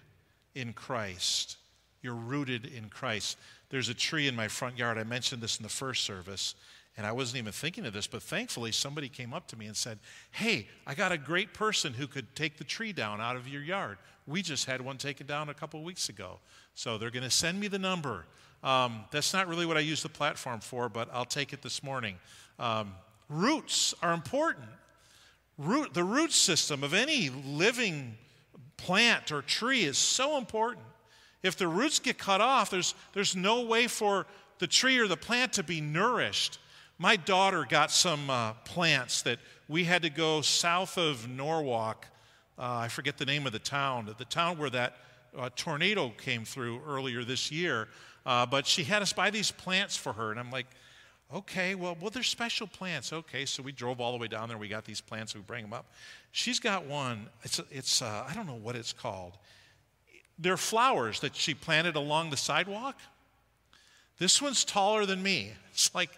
in 0.54 0.72
Christ. 0.72 1.56
You're 2.02 2.14
rooted 2.14 2.66
in 2.66 2.88
Christ. 2.88 3.38
There's 3.70 3.88
a 3.88 3.94
tree 3.94 4.28
in 4.28 4.36
my 4.36 4.48
front 4.48 4.78
yard. 4.78 4.98
I 4.98 5.04
mentioned 5.04 5.42
this 5.42 5.58
in 5.58 5.62
the 5.62 5.68
first 5.68 6.04
service, 6.04 6.54
and 6.96 7.06
I 7.06 7.12
wasn't 7.12 7.38
even 7.38 7.52
thinking 7.52 7.86
of 7.86 7.92
this, 7.92 8.06
but 8.06 8.22
thankfully 8.22 8.72
somebody 8.72 9.08
came 9.08 9.32
up 9.34 9.46
to 9.48 9.58
me 9.58 9.66
and 9.66 9.76
said, 9.76 9.98
Hey, 10.30 10.68
I 10.86 10.94
got 10.94 11.12
a 11.12 11.18
great 11.18 11.54
person 11.54 11.94
who 11.94 12.06
could 12.06 12.34
take 12.34 12.58
the 12.58 12.64
tree 12.64 12.92
down 12.92 13.20
out 13.20 13.36
of 13.36 13.48
your 13.48 13.62
yard. 13.62 13.98
We 14.28 14.42
just 14.42 14.66
had 14.66 14.82
one 14.82 14.98
taken 14.98 15.26
down 15.26 15.48
a 15.48 15.54
couple 15.54 15.82
weeks 15.82 16.10
ago. 16.10 16.38
So 16.74 16.98
they're 16.98 17.10
going 17.10 17.24
to 17.24 17.30
send 17.30 17.58
me 17.58 17.66
the 17.66 17.78
number. 17.78 18.26
Um, 18.62 19.04
that's 19.10 19.32
not 19.32 19.48
really 19.48 19.64
what 19.64 19.76
I 19.76 19.80
use 19.80 20.02
the 20.02 20.08
platform 20.08 20.60
for, 20.60 20.88
but 20.88 21.08
I'll 21.12 21.24
take 21.24 21.52
it 21.52 21.62
this 21.62 21.82
morning. 21.82 22.16
Um, 22.58 22.94
roots 23.30 23.94
are 24.02 24.12
important. 24.12 24.66
Root, 25.56 25.94
the 25.94 26.04
root 26.04 26.32
system 26.32 26.84
of 26.84 26.92
any 26.92 27.30
living 27.30 28.16
plant 28.76 29.32
or 29.32 29.42
tree 29.42 29.84
is 29.84 29.96
so 29.96 30.36
important. 30.36 30.84
If 31.42 31.56
the 31.56 31.66
roots 31.66 31.98
get 31.98 32.18
cut 32.18 32.40
off, 32.40 32.70
there's, 32.70 32.94
there's 33.14 33.34
no 33.34 33.62
way 33.62 33.86
for 33.86 34.26
the 34.58 34.66
tree 34.66 34.98
or 34.98 35.08
the 35.08 35.16
plant 35.16 35.54
to 35.54 35.62
be 35.62 35.80
nourished. 35.80 36.58
My 36.98 37.16
daughter 37.16 37.64
got 37.68 37.90
some 37.90 38.28
uh, 38.28 38.52
plants 38.64 39.22
that 39.22 39.38
we 39.68 39.84
had 39.84 40.02
to 40.02 40.10
go 40.10 40.42
south 40.42 40.98
of 40.98 41.28
Norwalk. 41.28 42.06
Uh, 42.58 42.78
I 42.78 42.88
forget 42.88 43.18
the 43.18 43.24
name 43.24 43.46
of 43.46 43.52
the 43.52 43.60
town, 43.60 44.12
the 44.18 44.24
town 44.24 44.58
where 44.58 44.70
that 44.70 44.96
uh, 45.36 45.48
tornado 45.54 46.10
came 46.10 46.44
through 46.44 46.80
earlier 46.86 47.22
this 47.22 47.52
year. 47.52 47.88
Uh, 48.26 48.44
but 48.44 48.66
she 48.66 48.82
had 48.82 49.00
us 49.00 49.12
buy 49.12 49.30
these 49.30 49.50
plants 49.50 49.96
for 49.96 50.12
her, 50.12 50.30
and 50.32 50.40
I'm 50.40 50.50
like, 50.50 50.66
okay, 51.32 51.74
well, 51.74 51.96
well, 52.00 52.10
they're 52.10 52.22
special 52.22 52.66
plants. 52.66 53.12
Okay, 53.12 53.44
so 53.46 53.62
we 53.62 53.72
drove 53.72 54.00
all 54.00 54.12
the 54.12 54.18
way 54.18 54.28
down 54.28 54.48
there. 54.48 54.58
We 54.58 54.68
got 54.68 54.84
these 54.84 55.00
plants. 55.00 55.34
We 55.34 55.40
bring 55.40 55.62
them 55.62 55.72
up. 55.72 55.92
She's 56.32 56.58
got 56.58 56.84
one. 56.84 57.28
It's 57.42 57.60
it's 57.70 58.02
uh, 58.02 58.26
I 58.28 58.34
don't 58.34 58.46
know 58.46 58.58
what 58.60 58.76
it's 58.76 58.92
called. 58.92 59.38
They're 60.38 60.56
flowers 60.56 61.20
that 61.20 61.36
she 61.36 61.54
planted 61.54 61.96
along 61.96 62.30
the 62.30 62.36
sidewalk. 62.36 62.98
This 64.18 64.42
one's 64.42 64.64
taller 64.64 65.06
than 65.06 65.22
me. 65.22 65.52
It's 65.70 65.94
like 65.94 66.10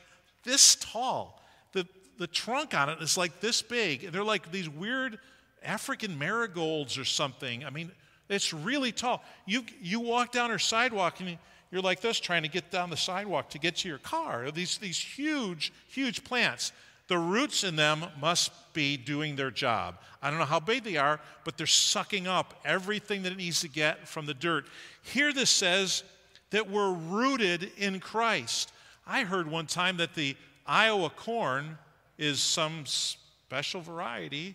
this 0.43 0.75
tall. 0.77 1.43
The, 1.73 1.87
the 2.19 2.27
trunk 2.27 2.75
on 2.75 2.89
it 2.89 3.01
is 3.01 3.17
like 3.17 3.41
this 3.41 3.63
big. 3.63 4.11
They're 4.11 4.25
like 4.25 4.51
these 4.51 4.69
weird 4.69 5.19
African 5.63 6.19
marigolds 6.19 6.99
or 6.99 7.05
something. 7.05 7.65
I 7.65 7.71
mean, 7.71 7.91
it's 8.29 8.53
really 8.53 8.93
tall. 8.93 9.25
You, 9.47 9.65
you 9.81 10.01
walk 10.01 10.33
down 10.33 10.51
her 10.51 10.59
sidewalk 10.59 11.21
and 11.21 11.39
you're 11.71 11.83
like 11.83 12.01
this 12.01 12.19
trying 12.21 12.43
to 12.43 12.49
get 12.49 12.71
down 12.71 12.91
the 12.91 12.97
sidewalk 12.97 13.51
to 13.51 13.59
get 13.59 13.77
to 13.77 13.89
your 13.89 13.99
car. 13.99 14.51
These, 14.51 14.79
these 14.79 14.99
huge, 14.99 15.73
huge 15.89 16.25
plants. 16.25 16.73
The 17.09 17.19
roots 17.19 17.65
in 17.65 17.75
them 17.75 18.05
must 18.21 18.53
be 18.73 18.97
doing 18.97 19.35
their 19.35 19.51
job. 19.51 19.97
I 20.23 20.31
don't 20.31 20.39
know 20.39 20.45
how 20.45 20.61
big 20.61 20.85
they 20.85 20.97
are, 20.97 21.21
but 21.45 21.57
they're 21.57 21.67
sucking 21.67 22.29
up 22.29 22.55
everything 22.65 23.23
that 23.23 23.33
it 23.33 23.39
needs 23.39 23.61
to 23.63 23.69
get 23.69 24.07
from 24.07 24.27
the 24.27 24.35
dirt. 24.35 24.67
Here, 25.03 25.33
this 25.33 25.51
says 25.51 26.05
that 26.51 26.71
we're 26.71 26.93
rooted 26.93 27.73
in 27.79 27.99
Christ. 27.99 28.73
I 29.07 29.25
heard 29.25 29.51
one 29.51 29.67
time 29.67 29.97
that 29.97 30.15
the 30.15 30.37
Iowa 30.67 31.11
corn 31.11 31.79
is 32.17 32.39
some 32.41 32.85
special 32.87 33.81
variety 33.81 34.55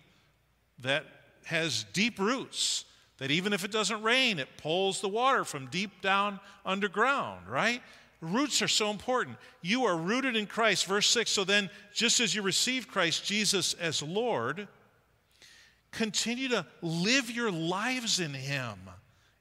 that 0.80 1.06
has 1.46 1.86
deep 1.94 2.20
roots, 2.20 2.86
that 3.18 3.32
even 3.32 3.54
if 3.54 3.64
it 3.64 3.72
doesn't 3.72 4.02
rain, 4.02 4.40
it 4.40 4.50
pulls 4.58 5.02
the 5.02 5.10
water 5.10 5.46
from 5.46 5.68
deep 5.68 6.02
down 6.02 6.40
underground, 6.66 7.48
right? 7.48 7.82
Roots 8.22 8.62
are 8.62 8.68
so 8.68 8.90
important. 8.90 9.38
You 9.62 9.86
are 9.86 9.96
rooted 9.96 10.36
in 10.36 10.48
Christ. 10.48 10.86
Verse 10.86 11.08
6 11.10 11.30
So 11.30 11.44
then, 11.44 11.70
just 11.94 12.20
as 12.20 12.34
you 12.34 12.42
receive 12.42 12.88
Christ 12.88 13.26
Jesus 13.26 13.74
as 13.76 14.02
Lord, 14.02 14.68
continue 15.92 16.50
to 16.50 16.66
live 16.82 17.30
your 17.30 17.52
lives 17.52 18.20
in 18.20 18.34
Him. 18.34 18.78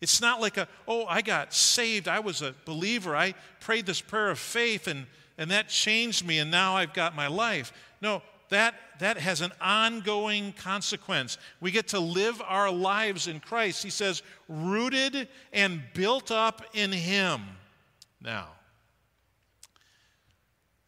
It's 0.01 0.21
not 0.21 0.41
like 0.41 0.59
a, 0.59 0.69
oh, 0.87 1.07
I 1.07 1.23
got 1.23 1.55
saved. 1.55 2.09
I 2.09 2.21
was 2.21 2.43
a 2.43 2.55
believer. 2.67 3.17
I 3.17 3.35
prayed 3.61 3.87
this 3.87 4.01
prayer 4.01 4.31
of 4.31 4.39
faith 4.39 4.87
and, 4.87 5.07
and 5.39 5.51
that 5.51 5.69
changed 5.69 6.27
me 6.27 6.39
and 6.39 6.51
now 6.51 6.77
I've 6.77 6.93
got 6.93 7.17
my 7.17 7.27
life. 7.27 7.73
No, 8.03 8.21
that, 8.55 8.75
that 9.01 9.19
has 9.19 9.41
an 9.41 9.53
ongoing 9.61 10.53
consequence. 10.53 11.39
We 11.61 11.71
get 11.71 11.89
to 11.89 12.01
live 12.01 12.41
our 12.47 12.71
lives 12.71 13.27
in 13.27 13.41
Christ. 13.41 13.83
He 13.83 13.91
says, 13.91 14.23
rooted 14.49 15.29
and 15.53 15.83
built 15.95 16.31
up 16.31 16.65
in 16.73 16.93
Him. 16.93 17.43
Now, 18.21 18.49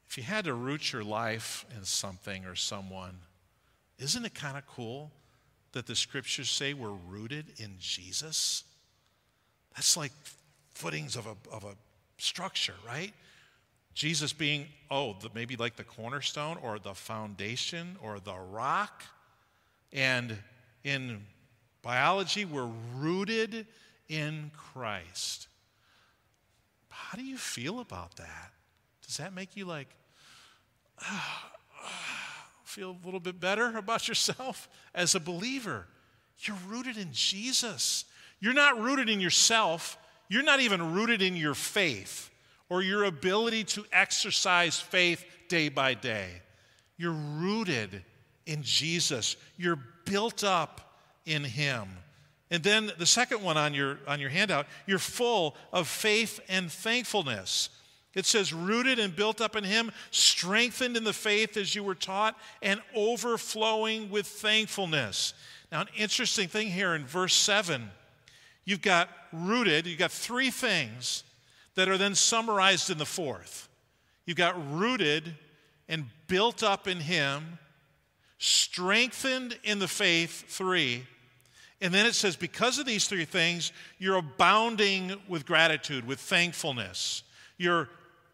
if 0.08 0.16
you 0.16 0.25
had 0.25 0.46
to 0.46 0.54
root 0.54 0.92
your 0.92 1.04
life 1.04 1.66
in 1.76 1.85
something 1.85 2.44
or 2.46 2.54
someone, 2.54 3.18
isn't 3.99 4.25
it 4.25 4.35
kind 4.35 4.56
of 4.56 4.66
cool 4.66 5.11
that 5.73 5.87
the 5.87 5.96
scriptures 5.96 6.49
say 6.49 6.73
we're 6.73 6.90
rooted 7.08 7.46
in 7.58 7.75
Jesus? 7.78 8.64
That's 9.75 9.96
like 9.96 10.12
footings 10.73 11.16
of 11.16 11.26
a, 11.26 11.37
of 11.54 11.64
a 11.64 11.75
structure, 12.18 12.75
right? 12.87 13.12
Jesus 13.97 14.35
being, 14.35 14.67
oh, 14.91 15.17
the, 15.23 15.31
maybe 15.35 15.57
like 15.57 15.76
the 15.76 15.83
cornerstone 15.83 16.59
or 16.62 16.79
the 16.79 16.93
foundation 16.93 17.97
or 18.03 18.21
the 18.21 18.35
rock. 18.35 19.03
And 19.91 20.37
in 20.85 21.23
biology, 21.81 22.45
we're 22.45 22.69
rooted 22.95 23.67
in 24.11 24.50
Christ. 24.55 25.49
How 26.91 27.17
do 27.17 27.25
you 27.25 27.38
feel 27.38 27.81
about 27.81 28.17
that? 28.17 28.53
Does 29.07 29.17
that 29.17 29.33
make 29.33 29.57
you 29.57 29.65
like, 29.65 29.88
feel 32.65 32.91
a 33.03 33.05
little 33.07 33.21
bit 33.21 33.41
better 33.41 33.79
about 33.79 34.09
yourself 34.09 34.69
as 34.95 35.15
a 35.15 35.21
believer? 35.21 35.87
You're 36.41 36.59
rooted 36.69 36.99
in 36.99 37.09
Jesus. 37.12 38.05
You're 38.41 38.53
not 38.53 38.79
rooted 38.79 39.09
in 39.09 39.21
yourself. 39.23 39.97
You're 40.29 40.43
not 40.43 40.61
even 40.61 40.93
rooted 40.93 41.23
in 41.23 41.35
your 41.35 41.55
faith 41.55 42.31
or 42.68 42.82
your 42.82 43.04
ability 43.04 43.64
to 43.64 43.85
exercise 43.92 44.78
faith 44.78 45.25
day 45.49 45.68
by 45.68 45.94
day. 45.94 46.42
You're 46.96 47.12
rooted 47.12 48.02
in 48.46 48.62
Jesus. 48.62 49.37
You're 49.56 49.78
built 50.04 50.44
up 50.44 51.00
in 51.25 51.44
Him. 51.44 51.88
And 52.50 52.62
then 52.62 52.92
the 52.99 53.06
second 53.06 53.42
one 53.42 53.56
on 53.56 53.75
your, 53.75 53.99
on 54.06 54.20
your 54.20 54.30
handout, 54.30 54.66
you're 54.87 54.99
full 54.99 55.56
of 55.73 55.88
faith 55.88 56.40
and 56.49 56.70
thankfulness. 56.70 57.70
It 58.14 58.25
says, 58.25 58.52
rooted 58.52 58.99
and 58.99 59.14
built 59.14 59.40
up 59.40 59.56
in 59.56 59.64
Him, 59.64 59.90
strengthened 60.11 60.96
in 60.96 61.04
the 61.04 61.12
faith 61.12 61.56
as 61.56 61.75
you 61.75 61.82
were 61.82 61.94
taught, 61.94 62.37
and 62.62 62.80
overflowing 62.94 64.11
with 64.11 64.26
thankfulness. 64.26 65.35
Now, 65.70 65.82
an 65.82 65.88
interesting 65.96 66.49
thing 66.49 66.68
here 66.68 66.94
in 66.94 67.04
verse 67.04 67.35
7 67.35 67.90
You've 68.64 68.82
got 68.82 69.08
rooted, 69.32 69.87
you've 69.87 69.99
got 69.99 70.11
three 70.11 70.50
things 70.50 71.23
that 71.76 71.88
are 71.88 71.97
then 71.97 72.14
summarized 72.14 72.90
in 72.90 72.99
the 72.99 73.06
fourth. 73.06 73.68
You've 74.25 74.37
got 74.37 74.56
rooted 74.75 75.35
and 75.88 76.06
built 76.26 76.62
up 76.62 76.88
in 76.88 76.99
Him, 76.99 77.59
strengthened 78.38 79.56
in 79.62 79.78
the 79.78 79.88
faith, 79.88 80.45
three. 80.49 81.04
And 81.80 81.95
then 81.95 82.06
it 82.06 82.14
says, 82.14 82.35
because 82.35 82.78
of 82.78 82.87
these 82.87 83.06
three 83.06 83.25
things, 83.25 83.73
you're 83.99 84.16
abounding 84.16 85.14
with 85.28 85.47
gratitude, 85.47 86.06
with 86.06 86.18
thankfulness. 86.18 87.23
You're, 87.59 87.88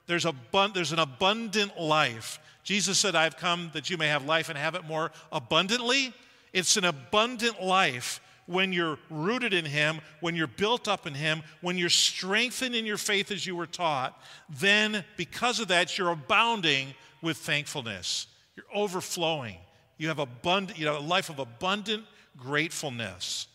there's, 0.06 0.25
a, 0.25 0.34
there's 0.72 0.92
an 0.92 1.00
abundant 1.00 1.78
life. 1.78 2.38
Jesus 2.62 2.99
said, 2.99 3.14
I've 3.14 3.37
come 3.37 3.70
that 3.75 3.90
you 3.90 3.99
may 3.99 4.08
have 4.08 4.25
life 4.25 4.49
and 4.49 4.56
have 4.56 4.76
it 4.76 4.84
more 4.84 5.11
abundantly. 5.30 6.14
It's 6.52 6.76
an 6.76 6.84
abundant 6.84 7.62
life 7.62 8.20
when 8.46 8.72
you're 8.72 8.99
rooted 9.11 9.52
in 9.52 9.64
Him, 9.64 10.00
when 10.20 10.34
you're 10.34 10.46
built 10.46 10.88
up 10.88 11.06
in 11.06 11.14
Him, 11.14 11.42
when 11.61 11.78
you're 11.78 11.88
strengthened 11.88 12.75
in 12.75 12.84
your 12.87 12.96
faith 12.96 13.30
as 13.30 13.46
you 13.46 13.56
were 13.56 13.66
taught, 13.66 14.20
then 14.49 15.04
because 15.16 15.61
of 15.61 15.68
that, 15.68 15.96
you're 15.96 16.11
abounding 16.11 16.94
with 17.20 17.37
thankfulness. 17.37 18.26
You're 18.56 18.66
overflowing. 18.75 19.56
You 19.99 20.08
have 20.08 20.18
you 20.76 20.84
know, 20.84 20.99
a 20.99 21.00
life 21.00 21.30
of 21.30 21.38
abundant 21.38 22.04
gratefulness. 22.37 23.46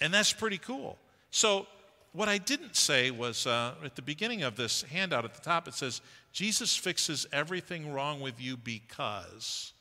And 0.00 0.12
that's 0.12 0.32
pretty 0.32 0.58
cool. 0.58 0.98
So, 1.30 1.66
what 2.12 2.28
I 2.28 2.36
didn't 2.36 2.76
say 2.76 3.10
was 3.10 3.46
uh, 3.46 3.74
at 3.82 3.96
the 3.96 4.02
beginning 4.02 4.42
of 4.42 4.54
this 4.54 4.82
handout 4.82 5.24
at 5.24 5.32
the 5.32 5.40
top, 5.40 5.66
it 5.66 5.72
says, 5.72 6.02
Jesus 6.32 6.76
fixes 6.76 7.26
everything 7.32 7.92
wrong 7.92 8.20
with 8.20 8.38
you 8.38 8.56
because. 8.56 9.72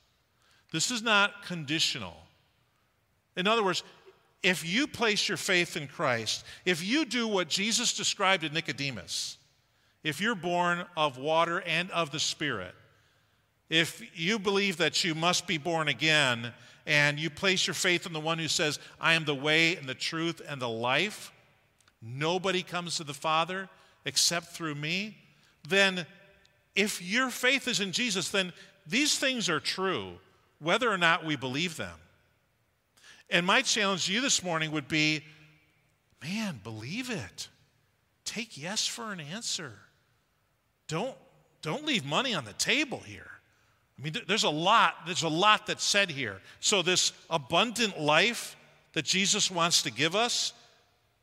This 0.72 0.92
is 0.92 1.02
not 1.02 1.44
conditional. 1.44 2.16
In 3.36 3.48
other 3.48 3.64
words, 3.64 3.84
if 4.44 4.68
you 4.68 4.88
place 4.88 5.28
your 5.28 5.38
faith 5.38 5.78
in 5.78 5.88
Christ, 5.88 6.46
if 6.66 6.84
you 6.84 7.06
do 7.06 7.28
what 7.28 7.48
Jesus 7.48 7.94
described 7.94 8.44
to 8.44 8.50
Nicodemus, 8.50 9.38
if 10.04 10.20
you're 10.20 10.36
born 10.36 10.86
of 10.98 11.18
water 11.18 11.62
and 11.62 11.92
of 11.92 12.12
the 12.12 12.20
Spirit, 12.20 12.74
if 13.70 14.02
you 14.20 14.40
believe 14.40 14.78
that 14.78 15.04
you 15.04 15.14
must 15.14 15.48
be 15.48 15.58
born 15.58 15.88
again 15.88 16.54
and 16.86 17.20
you 17.20 17.30
place 17.30 17.68
your 17.68 17.74
faith 17.76 18.06
in 18.06 18.14
the 18.14 18.20
one 18.20 18.40
who 18.40 18.48
says, 18.48 18.80
I 19.00 19.14
am 19.14 19.26
the 19.26 19.36
way 19.36 19.76
and 19.76 19.88
the 19.88 19.94
truth 19.94 20.42
and 20.48 20.62
the 20.62 20.70
life, 20.70 21.32
nobody 22.02 22.64
comes 22.64 22.98
to 22.98 23.04
the 23.04 23.14
Father 23.14 23.70
except 24.06 24.48
through 24.48 24.76
me, 24.76 25.18
then 25.70 26.08
if 26.76 27.02
your 27.02 27.30
faith 27.30 27.68
is 27.68 27.80
in 27.80 27.92
Jesus, 27.92 28.30
then 28.30 28.52
these 28.88 29.20
things 29.20 29.48
are 29.48 29.60
true, 29.60 30.14
whether 30.60 30.90
or 30.90 30.98
not 30.98 31.24
we 31.24 31.36
believe 31.36 31.78
them. 31.78 31.98
And 33.32 33.46
my 33.46 33.62
challenge 33.62 34.06
to 34.06 34.14
you 34.14 34.22
this 34.22 34.44
morning 34.44 34.72
would 34.72 34.88
be 34.88 35.24
man, 36.22 36.60
believe 36.64 37.10
it. 37.10 37.48
Take 38.26 38.58
yes 38.58 38.86
for 38.86 39.12
an 39.12 39.20
answer. 39.20 39.74
Don't, 40.88 41.16
don't 41.62 41.86
leave 41.86 42.06
money 42.06 42.36
on 42.36 42.46
the 42.46 42.54
table 42.54 43.00
here. 43.00 43.32
I 43.98 44.04
mean, 44.04 44.14
there's 44.28 44.44
a 44.44 44.50
lot, 44.50 44.96
there's 45.06 45.24
a 45.24 45.30
lot 45.30 45.66
that's 45.68 45.84
said 45.84 46.12
here. 46.12 46.42
So, 46.60 46.82
this 46.82 47.14
abundant 47.30 48.00
life 48.00 48.56
that 48.94 49.06
Jesus 49.06 49.50
wants 49.50 49.84
to 49.84 49.92
give 49.92 50.16
us, 50.16 50.54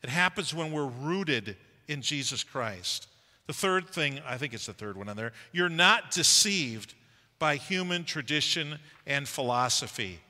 it 0.02 0.10
happens 0.10 0.54
when 0.54 0.72
we're 0.72 0.86
rooted 0.86 1.56
in 1.86 2.02
Jesus 2.02 2.44
Christ. 2.44 3.08
The 3.46 3.52
third 3.52 3.88
thing, 3.88 4.20
I 4.26 4.36
think 4.36 4.54
it's 4.54 4.66
the 4.66 4.72
third 4.72 4.96
one 4.96 5.08
on 5.08 5.16
there, 5.16 5.32
you're 5.52 5.68
not 5.68 6.10
deceived 6.10 6.94
by 7.38 7.56
human 7.56 8.04
tradition 8.04 8.78
and 9.06 9.26
philosophy. 9.26 10.20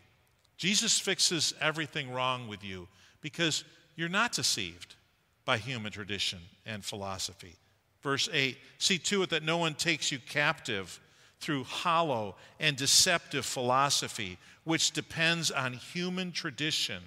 Jesus 0.58 0.98
fixes 0.98 1.54
everything 1.60 2.12
wrong 2.12 2.48
with 2.48 2.62
you 2.62 2.88
because 3.20 3.64
you're 3.96 4.08
not 4.08 4.32
deceived 4.32 4.96
by 5.44 5.56
human 5.56 5.92
tradition 5.92 6.40
and 6.66 6.84
philosophy. 6.84 7.54
Verse 8.02 8.28
8 8.32 8.58
See 8.78 8.98
to 8.98 9.22
it 9.22 9.30
that 9.30 9.42
no 9.42 9.56
one 9.56 9.74
takes 9.74 10.12
you 10.12 10.18
captive 10.18 11.00
through 11.40 11.64
hollow 11.64 12.34
and 12.58 12.76
deceptive 12.76 13.46
philosophy, 13.46 14.36
which 14.64 14.90
depends 14.90 15.50
on 15.50 15.72
human 15.72 16.32
tradition 16.32 17.02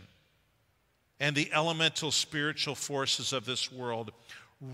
and 1.20 1.36
the 1.36 1.52
elemental 1.54 2.10
spiritual 2.10 2.74
forces 2.74 3.34
of 3.34 3.46
this 3.46 3.72
world 3.72 4.12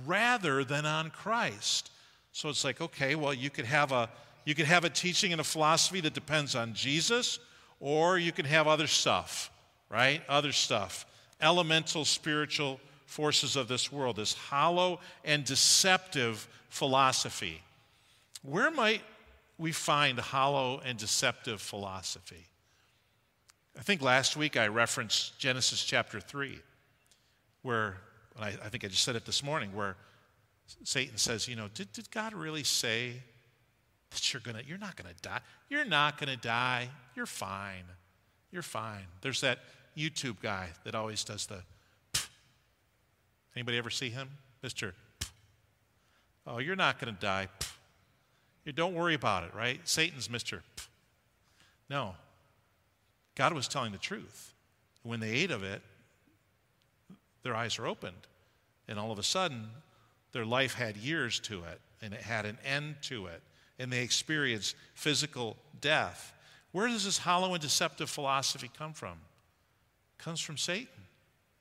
rather 0.05 0.63
than 0.63 0.85
on 0.85 1.09
Christ. 1.09 1.91
So 2.31 2.49
it's 2.49 2.63
like, 2.63 2.79
okay, 2.79 3.15
well, 3.15 3.33
you 3.33 3.49
could 3.49 3.65
have 3.65 3.91
a 3.91 4.09
you 4.45 4.55
could 4.55 4.65
have 4.65 4.85
a 4.85 4.89
teaching 4.89 5.33
and 5.33 5.41
a 5.41 5.43
philosophy 5.43 5.99
that 5.99 6.13
depends 6.13 6.55
on 6.55 6.73
Jesus, 6.73 7.37
or 7.79 8.17
you 8.17 8.31
can 8.31 8.45
have 8.45 8.67
other 8.67 8.87
stuff, 8.87 9.51
right? 9.89 10.21
Other 10.27 10.51
stuff. 10.51 11.05
Elemental 11.41 12.05
spiritual 12.05 12.79
forces 13.05 13.55
of 13.55 13.67
this 13.67 13.91
world, 13.91 14.17
this 14.17 14.33
hollow 14.33 14.99
and 15.23 15.43
deceptive 15.43 16.47
philosophy. 16.69 17.61
Where 18.43 18.71
might 18.71 19.01
we 19.57 19.71
find 19.71 20.19
hollow 20.19 20.81
and 20.85 20.97
deceptive 20.97 21.61
philosophy? 21.61 22.47
I 23.77 23.81
think 23.81 24.01
last 24.01 24.35
week 24.35 24.57
I 24.57 24.67
referenced 24.67 25.37
Genesis 25.39 25.83
chapter 25.83 26.19
3, 26.19 26.59
where, 27.61 27.97
I, 28.39 28.47
I 28.47 28.69
think 28.69 28.83
I 28.83 28.87
just 28.87 29.03
said 29.03 29.15
it 29.15 29.25
this 29.25 29.43
morning, 29.43 29.75
where 29.75 29.95
Satan 30.83 31.17
says, 31.17 31.47
you 31.47 31.55
know, 31.55 31.67
did, 31.73 31.91
did 31.93 32.09
God 32.11 32.33
really 32.33 32.63
say 32.63 33.21
you're 34.33 34.41
gonna 34.41 34.61
you're 34.65 34.77
not 34.77 34.95
gonna 34.95 35.15
die. 35.21 35.39
You're 35.69 35.85
not 35.85 36.17
gonna 36.17 36.37
die. 36.37 36.89
You're 37.15 37.25
fine. 37.25 37.83
You're 38.51 38.61
fine. 38.61 39.05
There's 39.21 39.41
that 39.41 39.59
youtube 39.97 40.39
guy 40.41 40.69
that 40.83 40.93
always 40.93 41.23
does 41.23 41.47
the 41.47 41.61
pff. 42.13 42.27
anybody 43.55 43.77
ever 43.77 43.89
see 43.89 44.09
him? 44.09 44.29
Mr 44.63 44.93
pff. 45.19 45.29
oh 46.47 46.59
you're 46.59 46.75
not 46.75 46.99
gonna 46.99 47.17
die. 47.19 47.47
Pff. 47.59 47.73
you 48.65 48.71
don't 48.71 48.93
worry 48.93 49.13
about 49.13 49.43
it 49.43 49.53
right? 49.53 49.79
Satan's 49.85 50.27
mr 50.27 50.61
no. 51.89 52.15
God 53.35 53.53
was 53.53 53.69
telling 53.69 53.93
the 53.93 53.97
truth. 53.97 54.53
When 55.03 55.19
they 55.21 55.29
ate 55.29 55.51
of 55.51 55.63
it 55.63 55.81
their 57.43 57.55
eyes 57.55 57.77
were 57.79 57.87
opened 57.87 58.27
and 58.87 58.99
all 58.99 59.11
of 59.11 59.19
a 59.19 59.23
sudden 59.23 59.69
their 60.31 60.45
life 60.45 60.73
had 60.73 60.97
years 60.97 61.39
to 61.39 61.63
it 61.63 61.79
and 62.01 62.13
it 62.13 62.21
had 62.21 62.45
an 62.45 62.57
end 62.65 62.95
to 63.03 63.27
it 63.27 63.41
and 63.79 63.91
they 63.91 64.01
experience 64.01 64.75
physical 64.93 65.57
death. 65.81 66.33
Where 66.71 66.87
does 66.87 67.05
this 67.05 67.17
hollow 67.17 67.53
and 67.53 67.61
deceptive 67.61 68.09
philosophy 68.09 68.69
come 68.77 68.93
from? 68.93 69.19
It 70.17 70.23
comes 70.23 70.39
from 70.39 70.57
Satan. 70.57 70.87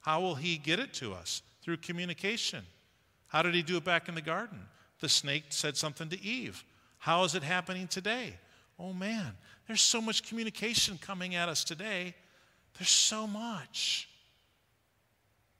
How 0.00 0.20
will 0.20 0.34
he 0.34 0.56
get 0.56 0.78
it 0.78 0.94
to 0.94 1.12
us? 1.12 1.42
Through 1.62 1.78
communication. 1.78 2.64
How 3.26 3.42
did 3.42 3.54
he 3.54 3.62
do 3.62 3.76
it 3.76 3.84
back 3.84 4.08
in 4.08 4.14
the 4.14 4.22
garden? 4.22 4.60
The 5.00 5.08
snake 5.08 5.44
said 5.50 5.76
something 5.76 6.08
to 6.08 6.22
Eve. 6.22 6.64
How 6.98 7.24
is 7.24 7.34
it 7.34 7.42
happening 7.42 7.88
today? 7.88 8.34
Oh 8.78 8.92
man, 8.92 9.32
there's 9.66 9.82
so 9.82 10.00
much 10.00 10.22
communication 10.22 10.98
coming 10.98 11.34
at 11.34 11.48
us 11.48 11.64
today. 11.64 12.14
There's 12.78 12.90
so 12.90 13.26
much. 13.26 14.08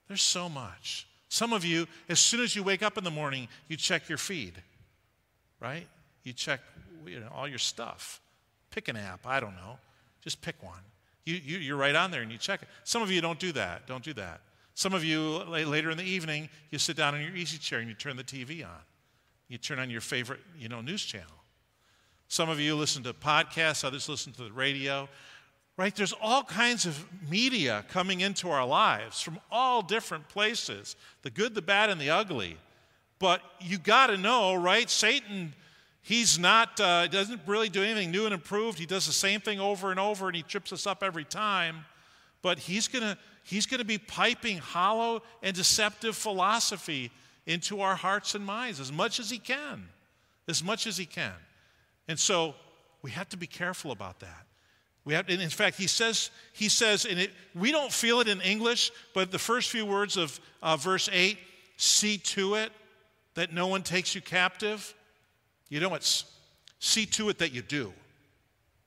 There's 0.07 0.21
so 0.21 0.47
much. 0.47 1.07
Some 1.29 1.51
of 1.51 1.65
you, 1.65 1.87
as 2.07 2.19
soon 2.19 2.41
as 2.41 2.55
you 2.55 2.63
wake 2.63 2.83
up 2.83 2.97
in 2.97 3.03
the 3.03 3.11
morning, 3.11 3.47
you 3.67 3.75
check 3.75 4.07
your 4.07 4.17
feed, 4.17 4.53
right? 5.59 5.87
You 6.27 6.33
check 6.33 6.59
you 7.05 7.21
know, 7.21 7.29
all 7.33 7.47
your 7.47 7.57
stuff. 7.57 8.19
Pick 8.69 8.89
an 8.89 8.97
app, 8.97 9.25
I 9.25 9.39
don't 9.39 9.55
know. 9.55 9.77
Just 10.21 10.41
pick 10.41 10.61
one. 10.61 10.81
You, 11.23 11.35
you, 11.35 11.57
you're 11.59 11.77
right 11.77 11.95
on 11.95 12.11
there 12.11 12.21
and 12.21 12.29
you 12.29 12.37
check 12.37 12.61
it. 12.61 12.67
Some 12.83 13.01
of 13.01 13.09
you 13.09 13.21
don't 13.21 13.39
do 13.39 13.53
that. 13.53 13.87
Don't 13.87 14.03
do 14.03 14.11
that. 14.15 14.41
Some 14.73 14.93
of 14.93 15.05
you, 15.05 15.37
later 15.47 15.89
in 15.89 15.97
the 15.97 16.03
evening, 16.03 16.49
you 16.69 16.79
sit 16.79 16.97
down 16.97 17.15
in 17.15 17.21
your 17.21 17.33
easy 17.33 17.57
chair 17.57 17.79
and 17.79 17.87
you 17.87 17.93
turn 17.95 18.17
the 18.17 18.25
TV 18.25 18.65
on. 18.65 18.81
You 19.47 19.57
turn 19.57 19.79
on 19.79 19.89
your 19.89 20.01
favorite 20.01 20.41
you 20.59 20.67
know, 20.67 20.81
news 20.81 21.01
channel. 21.01 21.31
Some 22.27 22.49
of 22.49 22.59
you 22.59 22.75
listen 22.75 23.03
to 23.03 23.13
podcasts, 23.13 23.85
others 23.85 24.09
listen 24.09 24.33
to 24.33 24.43
the 24.43 24.51
radio. 24.51 25.07
Right? 25.77 25.95
There's 25.95 26.13
all 26.21 26.43
kinds 26.43 26.85
of 26.85 27.05
media 27.29 27.85
coming 27.87 28.19
into 28.19 28.49
our 28.49 28.65
lives 28.67 29.21
from 29.21 29.39
all 29.49 29.81
different 29.81 30.27
places 30.27 30.97
the 31.21 31.29
good, 31.29 31.55
the 31.55 31.61
bad, 31.61 31.89
and 31.89 32.01
the 32.01 32.09
ugly. 32.09 32.57
But 33.17 33.41
you 33.61 33.77
got 33.77 34.07
to 34.07 34.17
know, 34.17 34.55
right? 34.55 34.89
Satan 34.89 35.53
He's 36.07 36.39
not, 36.39 36.79
uh, 36.79 37.07
doesn't 37.07 37.41
really 37.45 37.67
do 37.67 37.83
anything 37.83 38.11
new 38.11 38.23
and 38.23 38.33
improved. 38.33 38.79
He 38.79 38.85
does 38.85 39.05
the 39.05 39.11
same 39.11 39.41
thing 39.41 39.59
over 39.59 39.91
and 39.91 39.99
over 39.99 40.27
and 40.27 40.37
he 40.37 40.41
trips 40.41 40.71
us 40.71 40.87
up 40.87 41.03
every 41.03 41.25
time. 41.25 41.83
But 42.41 42.59
he's 42.59 42.87
going 42.87 43.03
to 43.03 43.17
he's 43.43 43.65
to 43.65 43.83
be 43.83 43.97
piping 43.97 44.59
hollow 44.59 45.21
and 45.43 45.53
deceptive 45.53 46.15
philosophy 46.15 47.11
into 47.45 47.81
our 47.81 47.95
hearts 47.95 48.35
and 48.35 48.45
minds 48.45 48.79
as 48.79 48.89
much 48.89 49.19
as 49.19 49.29
he 49.29 49.37
can. 49.37 49.89
As 50.47 50.63
much 50.63 50.87
as 50.87 50.95
he 50.95 51.05
can. 51.05 51.33
And 52.07 52.17
so 52.17 52.55
we 53.01 53.11
have 53.11 53.27
to 53.27 53.37
be 53.37 53.47
careful 53.47 53.91
about 53.91 54.21
that. 54.21 54.45
We 55.03 55.13
have, 55.13 55.29
in 55.29 55.49
fact, 55.49 55.75
he 55.75 55.87
says, 55.87 56.31
he 56.53 56.69
says, 56.69 57.03
and 57.03 57.19
it, 57.19 57.31
we 57.53 57.73
don't 57.73 57.91
feel 57.91 58.21
it 58.21 58.29
in 58.29 58.39
English, 58.39 58.91
but 59.13 59.29
the 59.29 59.39
first 59.39 59.69
few 59.69 59.85
words 59.85 60.15
of 60.15 60.39
uh, 60.63 60.77
verse 60.77 61.09
8 61.11 61.37
see 61.75 62.17
to 62.17 62.55
it 62.55 62.71
that 63.33 63.51
no 63.51 63.67
one 63.67 63.83
takes 63.83 64.15
you 64.15 64.21
captive. 64.21 64.93
You 65.69 65.79
know, 65.79 65.93
it's 65.95 66.25
see 66.79 67.05
to 67.07 67.29
it 67.29 67.39
that 67.39 67.53
you 67.53 67.61
do, 67.61 67.93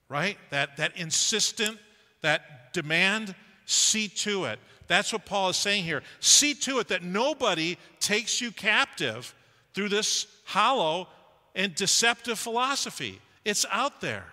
right? 0.09 0.39
That, 0.51 0.77
that 0.77 0.97
insistent, 0.97 1.79
that 2.23 2.73
demand, 2.73 3.35
see 3.67 4.09
to 4.09 4.45
it. 4.45 4.59
That's 4.87 5.13
what 5.13 5.25
Paul 5.25 5.51
is 5.51 5.57
saying 5.57 5.85
here. 5.85 6.03
See 6.19 6.55
to 6.55 6.79
it 6.81 6.89
that 6.89 7.03
nobody 7.03 7.77
takes 8.01 8.41
you 8.41 8.51
captive 8.51 9.35
through 9.75 9.89
this 9.89 10.27
hollow 10.45 11.09
and 11.55 11.75
deceptive 11.75 12.39
philosophy. 12.39 13.21
It's 13.45 13.65
out 13.71 14.01
there. 14.01 14.27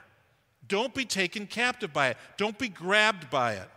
Don't 0.68 0.94
be 0.94 1.06
taken 1.06 1.48
captive 1.48 1.94
by 1.94 2.10
it, 2.10 2.18
don't 2.38 2.58
be 2.58 2.70
grabbed 2.70 3.30
by 3.30 3.54
it. 3.54 3.70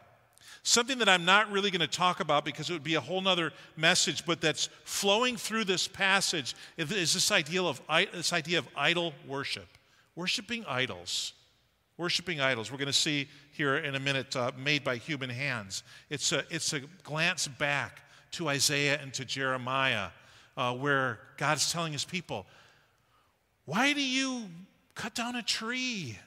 Something 0.63 0.99
that 0.99 1.09
I'm 1.09 1.25
not 1.25 1.51
really 1.51 1.71
going 1.71 1.81
to 1.81 1.87
talk 1.87 2.21
about 2.21 2.45
because 2.45 2.69
it 2.69 2.75
would 2.75 2.85
be 2.85 2.95
a 2.95 3.01
whole 3.01 3.27
other 3.27 3.53
message, 3.77 4.27
but 4.27 4.41
that's 4.41 4.69
flowing 4.85 5.37
through 5.37 5.65
this 5.65 5.89
passage 5.89 6.55
is 6.77 7.15
this 7.15 7.31
idea 7.33 7.63
of, 7.63 7.81
this 8.13 8.33
idea 8.33 8.59
of 8.59 8.69
idol 8.77 9.15
worship. 9.27 9.67
Worshiping 10.17 10.65
idols. 10.69 11.33
Worshiping 11.97 12.41
idols. 12.41 12.71
We're 12.71 12.79
going 12.79 12.89
to 12.89 12.93
see 12.93 13.29
here 13.53 13.79
in 13.79 13.95
a 13.95 14.01
minute, 14.01 14.37
uh, 14.37 14.53
made 14.59 14.85
by 14.85 14.97
human 14.97 15.31
hands. 15.31 15.83
It's 16.11 16.33
a, 16.33 16.45
it's 16.51 16.75
a 16.75 16.81
glance 17.05 17.49
back 17.49 18.03
to 18.33 18.49
Isaiah 18.49 18.99
and 19.01 19.15
to 19.15 19.25
Jeremiah, 19.25 20.09
uh, 20.57 20.75
where 20.75 21.21
God's 21.39 21.73
telling 21.73 21.93
his 21.93 22.05
people, 22.05 22.47
Why 23.65 23.95
do 23.95 24.03
you 24.03 24.45
cut 24.95 25.15
down 25.15 25.37
a 25.37 25.43
tree? 25.43 26.19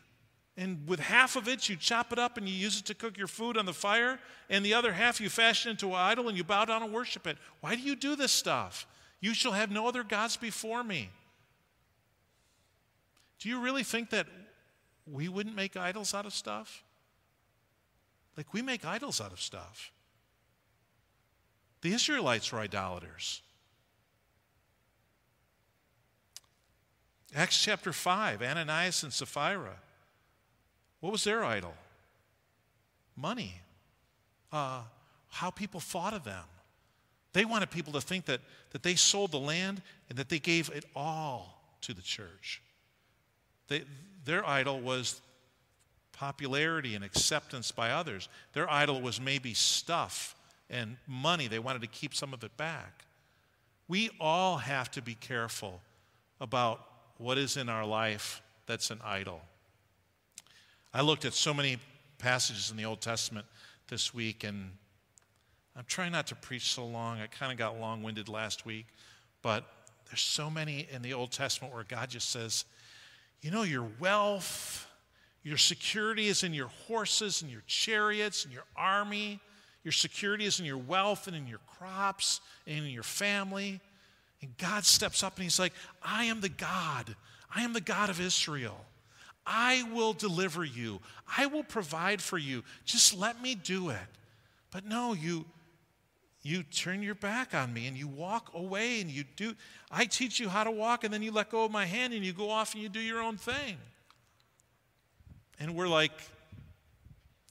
And 0.56 0.88
with 0.88 1.00
half 1.00 1.36
of 1.36 1.48
it, 1.48 1.68
you 1.68 1.76
chop 1.76 2.14
it 2.14 2.20
up 2.20 2.38
and 2.38 2.48
you 2.48 2.54
use 2.54 2.80
it 2.80 2.86
to 2.86 2.94
cook 2.94 3.18
your 3.18 3.28
food 3.28 3.58
on 3.58 3.66
the 3.66 3.74
fire, 3.74 4.20
and 4.50 4.64
the 4.64 4.76
other 4.76 4.94
half 4.94 5.20
you 5.20 5.30
fashion 5.30 5.72
into 5.72 5.88
an 5.88 5.96
idol 5.96 6.28
and 6.28 6.38
you 6.38 6.44
bow 6.44 6.66
down 6.66 6.84
and 6.84 6.94
worship 6.94 7.26
it. 7.26 7.38
Why 7.62 7.76
do 7.76 7.82
you 7.82 7.96
do 7.96 8.16
this 8.16 8.32
stuff? 8.32 8.86
You 9.20 9.34
shall 9.34 9.54
have 9.54 9.72
no 9.72 9.88
other 9.88 10.04
gods 10.04 10.38
before 10.38 10.84
me. 10.84 11.10
Do 13.40 13.50
you 13.50 13.60
really 13.60 13.84
think 13.84 14.12
that 14.12 14.28
we 15.06 15.28
wouldn't 15.28 15.56
make 15.56 15.76
idols 15.76 16.14
out 16.14 16.26
of 16.26 16.34
stuff? 16.34 16.84
Like, 18.38 18.54
we 18.54 18.62
make 18.62 18.86
idols 18.86 19.20
out 19.20 19.32
of 19.32 19.42
stuff. 19.42 19.92
The 21.82 21.94
Israelites 21.94 22.52
were 22.52 22.60
idolaters. 22.60 23.42
Acts 27.36 27.62
chapter 27.62 27.92
5, 27.92 28.42
Ananias 28.42 29.04
and 29.04 29.12
Sapphira. 29.12 29.78
What 31.04 31.12
was 31.12 31.26
their 31.26 31.44
idol? 31.44 31.74
Money. 33.18 33.60
Uh, 34.54 34.84
how 35.28 35.50
people 35.50 35.82
thought 35.82 36.14
of 36.14 36.24
them. 36.24 36.46
They 37.34 37.44
wanted 37.44 37.72
people 37.72 37.92
to 37.92 38.00
think 38.00 38.24
that, 38.28 38.40
that 38.72 38.84
they 38.84 38.96
sold 38.96 39.32
the 39.32 39.40
land 39.40 39.82
and 40.08 40.18
that 40.18 40.30
they 40.30 40.40
gave 40.40 40.70
it 40.70 40.86
all 40.96 41.62
to 41.82 41.94
the 41.94 42.02
church. 42.02 42.62
They, 43.68 43.84
their 44.24 44.48
idol 44.48 44.80
was 44.80 45.20
popularity 46.14 46.96
and 46.96 47.04
acceptance 47.04 47.70
by 47.70 47.90
others. 47.90 48.30
Their 48.54 48.72
idol 48.72 49.02
was 49.02 49.20
maybe 49.20 49.54
stuff 49.54 50.38
and 50.70 50.96
money. 51.06 51.50
They 51.50 51.60
wanted 51.60 51.82
to 51.82 51.90
keep 51.90 52.16
some 52.16 52.34
of 52.34 52.46
it 52.46 52.56
back. 52.56 53.04
We 53.90 54.10
all 54.22 54.56
have 54.56 54.90
to 54.92 55.02
be 55.02 55.16
careful 55.16 55.82
about 56.40 56.80
what 57.18 57.38
is 57.38 57.58
in 57.58 57.68
our 57.68 57.86
life 57.86 58.42
that's 58.68 58.90
an 58.90 59.02
idol. 59.04 59.42
I 60.96 61.02
looked 61.02 61.26
at 61.26 61.34
so 61.34 61.56
many 61.56 61.78
passages 62.20 62.70
in 62.70 62.78
the 62.78 62.86
Old 62.86 63.02
Testament 63.02 63.48
this 63.90 64.14
week, 64.14 64.44
and 64.44 64.70
I'm 65.76 65.86
trying 65.88 66.12
not 66.12 66.28
to 66.28 66.36
preach 66.36 66.72
so 66.72 66.86
long. 66.86 67.20
I 67.20 67.26
kind 67.26 67.52
of 67.52 67.58
got 67.58 67.80
long 67.80 68.04
winded 68.04 68.30
last 68.30 68.64
week, 68.64 68.86
but 69.42 69.66
there's 70.06 70.22
so 70.22 70.52
many 70.52 70.88
in 70.92 71.02
the 71.02 71.14
Old 71.14 71.32
Testament 71.32 71.74
where 71.74 71.84
God 71.84 72.12
just 72.12 72.30
says, 72.30 72.66
you 73.42 73.50
know, 73.50 73.64
your 73.64 73.88
wealth, 74.00 74.86
your 75.42 75.58
security 75.58 76.28
is 76.28 76.44
in 76.44 76.54
your 76.54 76.68
horses 76.88 77.42
and 77.42 77.50
your 77.50 77.64
chariots 77.66 78.46
and 78.46 78.54
your 78.54 78.66
army. 78.76 79.40
Your 79.84 79.92
security 79.92 80.46
is 80.46 80.60
in 80.60 80.66
your 80.68 80.78
wealth 80.78 81.26
and 81.26 81.36
in 81.36 81.48
your 81.48 81.60
crops 81.80 82.40
and 82.68 82.86
in 82.86 82.92
your 82.92 83.02
family. 83.02 83.82
And 84.44 84.56
God 84.58 84.86
steps 84.86 85.24
up 85.24 85.38
and 85.38 85.44
He's 85.44 85.60
like, 85.60 85.74
I 86.04 86.26
am 86.26 86.40
the 86.40 86.50
God. 86.50 87.16
I 87.54 87.64
am 87.64 87.74
the 87.74 87.82
God 87.82 88.12
of 88.12 88.22
Israel. 88.22 88.86
I 89.46 89.84
will 89.94 90.14
deliver 90.14 90.64
you. 90.64 91.02
I 91.38 91.48
will 91.48 91.64
provide 91.64 92.22
for 92.22 92.38
you. 92.38 92.64
Just 92.86 93.18
let 93.18 93.42
me 93.42 93.56
do 93.56 93.90
it. 93.90 93.98
But 94.72 94.86
no, 94.86 95.14
you 95.14 95.46
you 96.42 96.64
turn 96.64 97.02
your 97.02 97.16
back 97.16 97.54
on 97.56 97.74
me 97.74 97.88
and 97.88 97.98
you 97.98 98.06
walk 98.06 98.52
away 98.54 99.00
and 99.00 99.10
you 99.10 99.24
do 99.38 99.56
I 99.90 100.06
teach 100.06 100.40
you 100.40 100.50
how 100.50 100.64
to 100.64 100.72
walk 100.72 101.04
and 101.04 101.14
then 101.14 101.22
you 101.22 101.32
let 101.32 101.50
go 101.50 101.64
of 101.64 101.72
my 101.72 101.86
hand 101.86 102.14
and 102.14 102.26
you 102.26 102.34
go 102.34 102.50
off 102.50 102.74
and 102.74 102.84
you 102.84 102.90
do 102.90 103.00
your 103.00 103.22
own 103.22 103.38
thing. 103.38 103.78
And 105.60 105.76
we're 105.76 105.88
like 105.88 106.12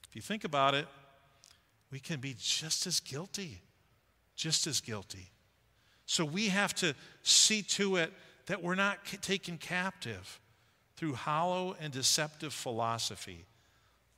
if 0.09 0.15
you 0.15 0.21
think 0.21 0.43
about 0.43 0.75
it, 0.75 0.87
we 1.91 1.99
can 1.99 2.19
be 2.19 2.35
just 2.37 2.85
as 2.85 2.99
guilty. 2.99 3.61
Just 4.35 4.67
as 4.67 4.81
guilty. 4.81 5.31
So 6.05 6.25
we 6.25 6.49
have 6.49 6.73
to 6.75 6.93
see 7.21 7.61
to 7.63 7.95
it 7.95 8.11
that 8.47 8.61
we're 8.61 8.75
not 8.75 9.05
taken 9.21 9.57
captive 9.57 10.39
through 10.95 11.13
hollow 11.13 11.75
and 11.79 11.91
deceptive 11.91 12.53
philosophy. 12.53 13.45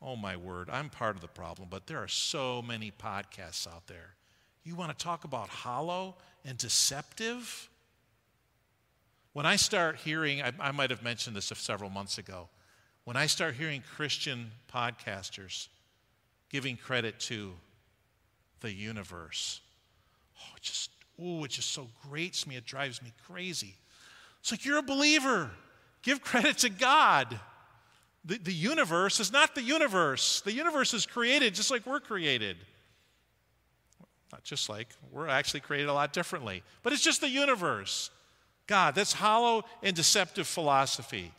Oh, 0.02 0.16
my 0.16 0.36
word, 0.36 0.70
I'm 0.70 0.90
part 0.90 1.16
of 1.16 1.22
the 1.22 1.28
problem, 1.28 1.68
but 1.72 1.88
there 1.88 1.98
are 1.98 2.08
so 2.08 2.62
many 2.62 2.92
podcasts 2.92 3.68
out 3.68 3.88
there. 3.88 4.16
You 4.64 4.76
want 4.76 4.98
to 4.98 5.04
talk 5.04 5.24
about 5.24 5.50
hollow 5.50 6.16
and 6.44 6.58
deceptive? 6.58 7.70
When 9.34 9.46
I 9.46 9.56
start 9.56 9.98
hearing, 9.98 10.42
I, 10.42 10.52
I 10.60 10.72
might 10.72 10.90
have 10.92 11.04
mentioned 11.04 11.36
this 11.36 11.52
several 11.56 11.90
months 11.90 12.18
ago, 12.18 12.50
when 13.04 13.16
I 13.16 13.28
start 13.28 13.54
hearing 13.56 13.84
Christian 13.96 14.52
podcasters 14.74 15.68
giving 16.50 16.76
credit 16.76 17.20
to 17.22 17.54
the 18.62 18.72
universe, 18.72 19.62
oh, 20.40 20.54
it 20.58 20.64
just, 20.64 20.90
oh, 21.22 21.44
it 21.44 21.52
just 21.52 21.72
so 21.72 21.88
grates 22.10 22.48
me, 22.48 22.56
it 22.56 22.66
drives 22.66 23.02
me 23.02 23.14
crazy. 23.28 23.76
It's 24.40 24.52
like 24.52 24.66
you're 24.66 24.80
a 24.80 24.84
believer. 24.84 25.52
Give 26.06 26.22
credit 26.22 26.60
to 26.60 26.70
God. 26.70 27.40
The, 28.24 28.38
the 28.38 28.54
universe 28.54 29.20
is 29.20 29.34
not 29.34 29.56
the 29.56 29.64
universe. 29.64 30.42
The 30.42 30.54
universe 30.54 30.94
is 30.94 31.08
created 31.08 31.56
just 31.56 31.72
like 31.72 31.88
we're 31.88 32.00
created. 32.00 32.58
Not 34.32 34.44
just 34.44 34.70
like, 34.70 34.90
we're 35.12 35.28
actually 35.28 35.62
created 35.62 35.90
a 35.90 35.94
lot 35.94 36.14
differently. 36.14 36.62
But 36.84 36.94
it's 36.94 37.02
just 37.02 37.22
the 37.22 37.30
universe. 37.30 38.12
God, 38.68 38.94
that's 38.94 39.14
hollow 39.14 39.66
and 39.82 39.96
deceptive 39.96 40.46
philosophy. 40.46 41.32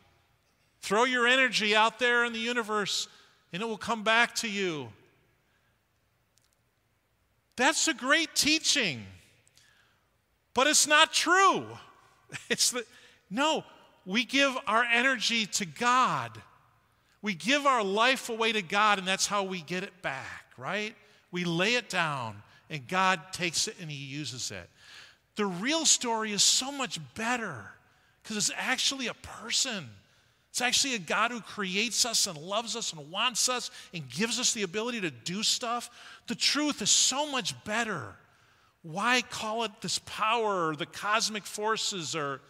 Throw 0.81 1.05
your 1.05 1.29
energy 1.29 1.77
out 1.77 2.01
there 2.01 2.25
in 2.25 2.33
the 2.33 2.41
universe 2.41 3.07
and 3.53 3.63
it 3.63 3.67
will 3.67 3.79
come 3.79 4.03
back 4.03 4.35
to 4.37 4.51
you. 4.51 4.89
That's 7.55 7.87
a 7.87 7.95
great 7.95 8.35
teaching, 8.35 9.05
but 10.55 10.67
it's 10.67 10.89
not 10.89 11.13
true. 11.13 11.67
It's 12.51 12.73
the, 12.73 12.85
no, 13.31 13.63
we 14.07 14.25
give 14.25 14.57
our 14.67 14.85
energy 14.85 15.47
to 15.47 15.67
God. 15.67 16.31
We 17.21 17.35
give 17.35 17.67
our 17.67 17.83
life 17.83 18.29
away 18.29 18.53
to 18.53 18.63
God, 18.63 18.99
and 18.99 19.07
that's 19.07 19.27
how 19.27 19.43
we 19.43 19.61
get 19.61 19.83
it 19.83 20.01
back, 20.01 20.45
right? 20.57 20.95
We 21.33 21.45
lay 21.45 21.75
it 21.75 21.89
down, 21.89 22.41
and 22.71 22.87
God 22.87 23.21
takes 23.33 23.67
it 23.67 23.75
and 23.81 23.91
He 23.91 23.97
uses 23.97 24.53
it. 24.53 24.71
The 25.35 25.47
real 25.47 25.85
story 25.85 26.33
is 26.33 26.43
so 26.43 26.71
much 26.71 27.01
better 27.15 27.73
because 28.23 28.37
it's 28.37 28.53
actually 28.57 29.09
a 29.09 29.15
person. 29.15 29.89
It's 30.51 30.63
actually 30.63 30.95
a 30.95 31.01
God 31.01 31.33
who 31.33 31.41
creates 31.41 32.07
us 32.07 32.27
and 32.27 32.39
loves 32.39 32.77
us 32.77 32.93
and 32.93 33.11
wants 33.11 33.49
us 33.49 33.71
and 33.93 34.09
gives 34.09 34.41
us 34.41 34.55
the 34.55 34.63
ability 34.63 35.03
to 35.03 35.11
do 35.11 35.43
stuff. 35.43 35.91
The 36.29 36.35
truth 36.35 36.81
is 36.81 36.91
so 36.91 37.31
much 37.31 37.63
better. 37.65 38.15
Why 38.83 39.23
call 39.29 39.65
it 39.65 39.73
this 39.83 39.99
power 39.99 40.69
or 40.69 40.77
the 40.77 40.87
cosmic 40.87 41.45
forces 41.45 42.15
or 42.17 42.41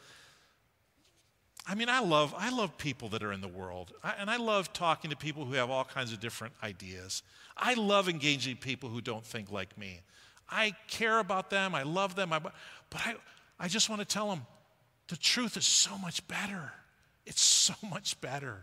I 1.69 1.75
mean, 1.75 1.89
I 1.89 1.99
love, 1.99 2.33
I 2.37 2.51
love 2.51 2.79
people 2.79 3.09
that 3.09 3.25
are 3.25 3.33
in 3.33 3.41
the 3.41 3.49
world, 3.49 3.93
I, 4.05 4.15
and 4.19 4.31
I 4.31 4.37
love 4.37 4.73
talking 4.73 5.11
to 5.11 5.17
people 5.17 5.45
who 5.45 5.55
have 5.55 5.71
all 5.71 5.85
kinds 5.85 6.13
of 6.13 6.21
different 6.21 6.55
ideas. 6.63 7.23
I 7.57 7.75
love 7.75 8.09
engaging 8.09 8.57
people 8.57 8.89
who 8.89 9.01
don't 9.01 9.25
think 9.25 9.51
like 9.51 9.77
me. 9.77 10.01
I 10.49 10.75
care 10.87 11.19
about 11.19 11.51
them, 11.51 11.75
I 11.75 11.83
love 11.83 12.15
them, 12.15 12.33
I, 12.33 12.39
but 12.39 12.53
I, 12.95 13.17
I 13.59 13.69
just 13.69 13.89
want 13.89 14.01
to 14.01 14.07
tell 14.07 14.31
them 14.31 14.47
the 15.09 15.17
truth 15.17 15.57
is 15.57 15.67
so 15.67 15.99
much 15.99 16.27
better. 16.29 16.73
It's 17.25 17.43
so 17.43 17.75
much 17.91 18.21
better. 18.21 18.63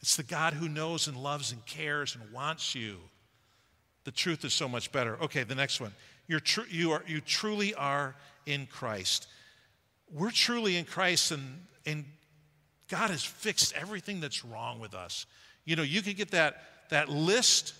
It's 0.00 0.16
the 0.16 0.22
God 0.22 0.54
who 0.54 0.68
knows 0.68 1.08
and 1.08 1.16
loves 1.16 1.52
and 1.52 1.64
cares 1.64 2.16
and 2.16 2.32
wants 2.32 2.74
you. 2.74 2.98
The 4.04 4.10
truth 4.10 4.44
is 4.44 4.52
so 4.52 4.68
much 4.68 4.92
better. 4.92 5.16
Okay, 5.22 5.44
the 5.44 5.54
next 5.54 5.80
one. 5.80 5.92
You're 6.26 6.40
tr- 6.40 6.68
you, 6.68 6.92
are, 6.92 7.02
you 7.06 7.20
truly 7.20 7.74
are 7.74 8.14
in 8.44 8.66
Christ. 8.66 9.28
We're 10.12 10.30
truly 10.30 10.76
in 10.76 10.84
Christ, 10.84 11.30
and, 11.30 11.60
and 11.86 12.04
God 12.88 13.10
has 13.10 13.24
fixed 13.24 13.72
everything 13.74 14.20
that's 14.20 14.44
wrong 14.44 14.78
with 14.80 14.94
us. 14.94 15.26
You 15.64 15.76
know, 15.76 15.82
you 15.82 16.02
could 16.02 16.16
get 16.16 16.32
that, 16.32 16.62
that 16.90 17.08
list 17.08 17.74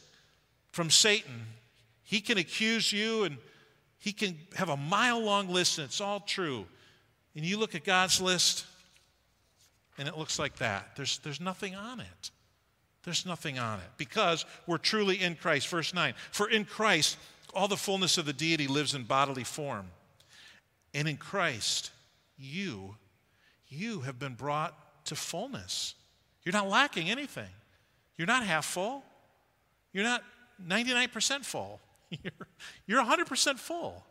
from 0.73 0.90
Satan. 0.90 1.47
He 2.03 2.21
can 2.21 2.38
accuse 2.38 2.93
you 2.93 3.25
and 3.25 3.37
he 3.99 4.12
can 4.12 4.38
have 4.57 4.69
a 4.69 4.77
mile 4.77 5.21
long 5.21 5.49
list 5.49 5.79
and 5.79 5.87
it's 5.87 6.01
all 6.01 6.21
true. 6.21 6.67
And 7.35 7.45
you 7.45 7.59
look 7.59 7.75
at 7.75 7.85
God's 7.85 8.21
list 8.21 8.67
and 9.99 10.09
it 10.09 10.17
looks 10.17 10.38
like 10.38 10.57
that. 10.57 10.97
There's, 10.97 11.19
there's 11.19 11.40
nothing 11.40 11.75
on 11.75 12.01
it. 12.01 12.31
There's 13.05 13.27
nothing 13.27 13.59
on 13.59 13.81
it 13.81 13.87
because 13.99 14.47
we're 14.67 14.79
truly 14.79 15.21
in 15.21 15.35
Christ. 15.35 15.69
Verse 15.69 15.93
9 15.93 16.14
For 16.31 16.49
in 16.49 16.64
Christ, 16.64 17.19
all 17.53 17.69
the 17.69 17.77
fullness 17.77 18.19
of 18.19 18.25
the 18.25 18.33
deity 18.33 18.67
lives 18.67 18.95
in 18.95 19.05
bodily 19.05 19.45
form. 19.45 19.87
And 20.95 21.09
in 21.09 21.17
Christ, 21.17 21.90
you, 22.38 22.97
you 23.69 24.01
have 24.01 24.19
been 24.19 24.35
brought 24.35 24.75
to 25.05 25.17
fullness. 25.17 25.95
You're 26.45 26.53
not 26.53 26.69
lacking 26.69 27.11
anything. 27.11 27.49
You're 28.17 28.27
not 28.27 28.45
half 28.45 28.64
full. 28.64 29.03
You're 29.93 30.05
not 30.05 30.23
99% 30.67 31.45
full. 31.45 31.81
You're, 32.23 32.33
you're 32.87 33.03
100% 33.03 33.59
full. 33.59 34.05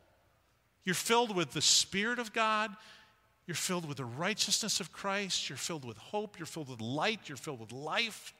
You're 0.83 0.95
filled 0.95 1.35
with 1.35 1.51
the 1.51 1.61
Spirit 1.61 2.19
of 2.19 2.33
God. 2.33 2.75
You're 3.45 3.55
filled 3.55 3.87
with 3.87 3.97
the 3.97 4.05
righteousness 4.05 4.79
of 4.79 4.91
Christ. 4.91 5.49
You're 5.49 5.57
filled 5.57 5.85
with 5.85 5.97
hope. 5.97 6.37
You're 6.39 6.45
filled 6.45 6.69
with 6.69 6.81
light. 6.81 7.27
You're 7.27 7.37
filled 7.37 7.59
with 7.59 7.71
life. 7.71 8.33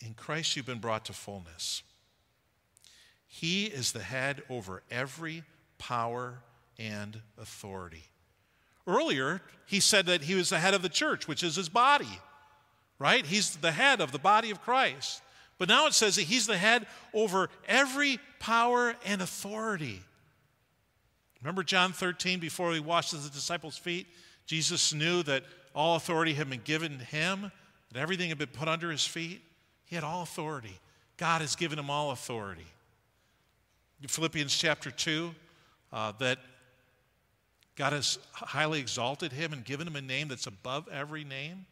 In 0.00 0.14
Christ, 0.14 0.56
you've 0.56 0.66
been 0.66 0.78
brought 0.78 1.04
to 1.06 1.12
fullness. 1.12 1.82
He 3.26 3.66
is 3.66 3.92
the 3.92 4.02
head 4.02 4.42
over 4.48 4.82
every 4.90 5.44
power 5.78 6.38
and 6.78 7.20
authority. 7.38 8.04
Earlier, 8.86 9.42
he 9.66 9.80
said 9.80 10.06
that 10.06 10.22
he 10.22 10.34
was 10.34 10.50
the 10.50 10.58
head 10.58 10.74
of 10.74 10.82
the 10.82 10.88
church, 10.88 11.26
which 11.26 11.42
is 11.42 11.56
his 11.56 11.68
body, 11.68 12.20
right? 12.98 13.26
He's 13.26 13.56
the 13.56 13.72
head 13.72 14.00
of 14.00 14.12
the 14.12 14.18
body 14.18 14.50
of 14.50 14.62
Christ. 14.62 15.22
But 15.58 15.68
now 15.68 15.86
it 15.86 15.94
says 15.94 16.16
that 16.16 16.22
he's 16.22 16.46
the 16.46 16.56
head 16.56 16.86
over 17.14 17.48
every 17.66 18.18
power 18.38 18.94
and 19.04 19.22
authority. 19.22 20.02
Remember 21.42 21.62
John 21.62 21.92
13, 21.92 22.40
before 22.40 22.72
he 22.72 22.80
washes 22.80 23.24
the 23.24 23.30
disciples' 23.30 23.78
feet? 23.78 24.06
Jesus 24.46 24.92
knew 24.92 25.22
that 25.24 25.44
all 25.74 25.96
authority 25.96 26.34
had 26.34 26.48
been 26.48 26.60
given 26.62 26.98
to 26.98 27.04
him, 27.04 27.50
that 27.92 28.00
everything 28.00 28.28
had 28.28 28.38
been 28.38 28.48
put 28.48 28.68
under 28.68 28.90
his 28.90 29.06
feet. 29.06 29.42
He 29.84 29.94
had 29.94 30.04
all 30.04 30.22
authority. 30.22 30.78
God 31.16 31.40
has 31.40 31.56
given 31.56 31.78
him 31.78 31.90
all 31.90 32.10
authority. 32.10 32.66
Philippians 34.06 34.56
chapter 34.56 34.90
2, 34.90 35.34
uh, 35.92 36.12
that 36.18 36.38
God 37.76 37.92
has 37.92 38.18
highly 38.32 38.80
exalted 38.80 39.32
him 39.32 39.52
and 39.52 39.64
given 39.64 39.86
him 39.86 39.96
a 39.96 40.00
name 40.00 40.28
that's 40.28 40.46
above 40.46 40.88
every 40.88 41.24
name, 41.24 41.66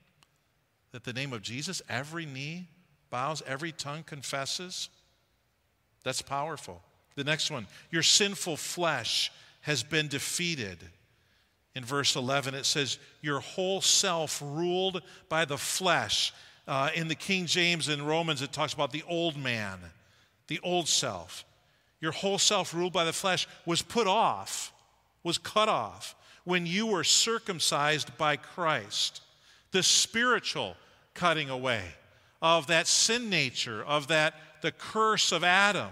that 0.92 1.04
the 1.04 1.12
name 1.12 1.32
of 1.32 1.42
Jesus, 1.42 1.80
every 1.88 2.26
knee 2.26 2.68
bows, 3.10 3.42
every 3.46 3.72
tongue 3.72 4.02
confesses. 4.04 4.90
That's 6.04 6.20
powerful. 6.20 6.82
The 7.16 7.24
next 7.24 7.50
one, 7.50 7.66
your 7.90 8.02
sinful 8.02 8.56
flesh 8.58 9.32
has 9.62 9.82
been 9.82 10.08
defeated. 10.08 10.78
In 11.74 11.84
verse 11.84 12.16
11, 12.16 12.54
it 12.54 12.66
says, 12.66 12.98
Your 13.22 13.40
whole 13.40 13.80
self 13.80 14.42
ruled 14.44 15.02
by 15.28 15.44
the 15.44 15.58
flesh. 15.58 16.32
Uh, 16.66 16.90
in 16.94 17.08
the 17.08 17.14
King 17.14 17.46
James 17.46 17.88
and 17.88 18.06
Romans, 18.06 18.42
it 18.42 18.52
talks 18.52 18.72
about 18.72 18.90
the 18.90 19.04
old 19.08 19.36
man, 19.36 19.78
the 20.48 20.60
old 20.62 20.88
self. 20.88 21.44
Your 22.00 22.12
whole 22.12 22.38
self 22.38 22.74
ruled 22.74 22.92
by 22.92 23.04
the 23.04 23.12
flesh 23.12 23.46
was 23.64 23.80
put 23.80 24.06
off, 24.06 24.72
was 25.24 25.38
cut 25.38 25.68
off 25.68 26.14
when 26.44 26.66
you 26.66 26.86
were 26.86 27.02
circumcised 27.02 28.16
by 28.16 28.36
Christ. 28.36 29.22
The 29.72 29.82
spiritual 29.82 30.76
cutting 31.14 31.50
away 31.50 31.82
of 32.40 32.66
that 32.68 32.86
sin 32.86 33.30
nature, 33.30 33.82
of 33.82 34.08
that 34.08 34.34
the 34.60 34.70
curse 34.70 35.32
of 35.32 35.42
Adam. 35.42 35.90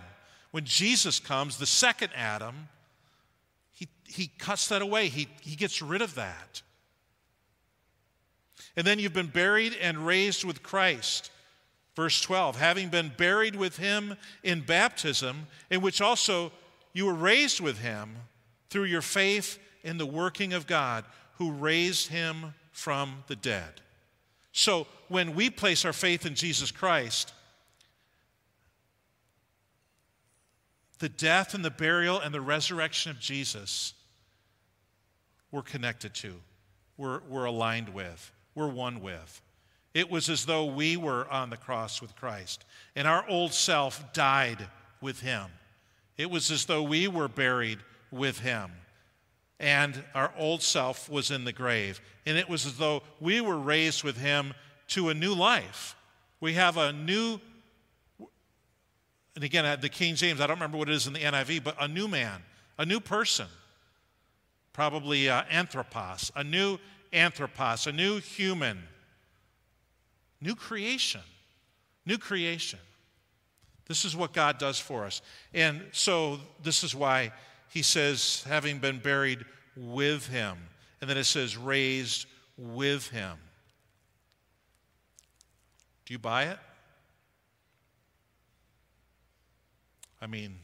When 0.50 0.64
Jesus 0.64 1.18
comes, 1.18 1.56
the 1.56 1.66
second 1.66 2.10
Adam, 2.14 2.68
he, 3.72 3.88
he 4.06 4.30
cuts 4.38 4.68
that 4.68 4.82
away. 4.82 5.08
He, 5.08 5.28
he 5.40 5.56
gets 5.56 5.80
rid 5.80 6.02
of 6.02 6.14
that. 6.14 6.62
And 8.76 8.86
then 8.86 8.98
you've 8.98 9.12
been 9.12 9.26
buried 9.26 9.76
and 9.80 10.06
raised 10.06 10.44
with 10.44 10.62
Christ. 10.62 11.30
Verse 11.94 12.20
12, 12.20 12.58
having 12.58 12.88
been 12.88 13.12
buried 13.16 13.56
with 13.56 13.76
him 13.76 14.16
in 14.42 14.60
baptism, 14.60 15.46
in 15.70 15.82
which 15.82 16.00
also 16.00 16.52
you 16.94 17.06
were 17.06 17.14
raised 17.14 17.60
with 17.60 17.78
him 17.78 18.16
through 18.72 18.84
your 18.84 19.02
faith 19.02 19.58
in 19.84 19.98
the 19.98 20.06
working 20.06 20.54
of 20.54 20.66
God 20.66 21.04
who 21.36 21.52
raised 21.52 22.08
him 22.08 22.54
from 22.72 23.22
the 23.26 23.36
dead. 23.36 23.82
So 24.52 24.86
when 25.08 25.34
we 25.34 25.50
place 25.50 25.84
our 25.84 25.92
faith 25.92 26.24
in 26.24 26.34
Jesus 26.34 26.70
Christ, 26.70 27.34
the 31.00 31.10
death 31.10 31.54
and 31.54 31.62
the 31.64 31.70
burial 31.70 32.18
and 32.18 32.34
the 32.34 32.40
resurrection 32.40 33.10
of 33.10 33.20
Jesus 33.20 33.92
we're 35.50 35.60
connected 35.60 36.14
to, 36.14 36.32
we're, 36.96 37.20
we're 37.28 37.44
aligned 37.44 37.90
with, 37.90 38.32
we're 38.54 38.68
one 38.68 39.02
with. 39.02 39.42
It 39.92 40.10
was 40.10 40.30
as 40.30 40.46
though 40.46 40.64
we 40.64 40.96
were 40.96 41.30
on 41.30 41.50
the 41.50 41.58
cross 41.58 42.00
with 42.00 42.16
Christ, 42.16 42.64
and 42.96 43.06
our 43.06 43.28
old 43.28 43.52
self 43.52 44.14
died 44.14 44.66
with 45.02 45.20
him. 45.20 45.44
It 46.16 46.30
was 46.30 46.50
as 46.50 46.64
though 46.64 46.82
we 46.82 47.06
were 47.06 47.28
buried 47.28 47.78
with 48.12 48.40
him, 48.40 48.70
and 49.58 50.02
our 50.14 50.32
old 50.36 50.62
self 50.62 51.08
was 51.08 51.30
in 51.30 51.44
the 51.44 51.52
grave. 51.52 52.00
And 52.26 52.36
it 52.36 52.48
was 52.48 52.66
as 52.66 52.76
though 52.76 53.02
we 53.20 53.40
were 53.40 53.58
raised 53.58 54.04
with 54.04 54.16
him 54.16 54.54
to 54.88 55.08
a 55.08 55.14
new 55.14 55.34
life. 55.34 55.96
We 56.40 56.54
have 56.54 56.76
a 56.76 56.92
new, 56.92 57.40
and 59.34 59.44
again, 59.44 59.80
the 59.80 59.88
King 59.88 60.14
James, 60.14 60.40
I 60.40 60.46
don't 60.46 60.56
remember 60.56 60.76
what 60.76 60.88
it 60.88 60.94
is 60.94 61.06
in 61.06 61.12
the 61.12 61.20
NIV, 61.20 61.64
but 61.64 61.76
a 61.80 61.88
new 61.88 62.08
man, 62.08 62.42
a 62.78 62.84
new 62.84 63.00
person. 63.00 63.46
Probably 64.72 65.28
uh, 65.28 65.44
anthropos, 65.50 66.32
a 66.34 66.44
new 66.44 66.78
anthropos, 67.12 67.86
a 67.86 67.92
new 67.92 68.20
human, 68.20 68.82
new 70.40 70.54
creation, 70.54 71.20
new 72.06 72.18
creation. 72.18 72.78
This 73.86 74.04
is 74.04 74.16
what 74.16 74.32
God 74.32 74.58
does 74.58 74.78
for 74.78 75.04
us. 75.04 75.22
And 75.52 75.82
so 75.92 76.40
this 76.62 76.82
is 76.82 76.94
why 76.94 77.32
he 77.72 77.80
says, 77.80 78.44
having 78.46 78.78
been 78.78 78.98
buried 78.98 79.46
with 79.74 80.26
him. 80.26 80.58
And 81.00 81.08
then 81.08 81.16
it 81.16 81.24
says, 81.24 81.56
raised 81.56 82.26
with 82.58 83.08
him. 83.08 83.38
Do 86.04 86.12
you 86.12 86.18
buy 86.18 86.44
it? 86.44 86.58
I 90.20 90.26
mean, 90.26 90.56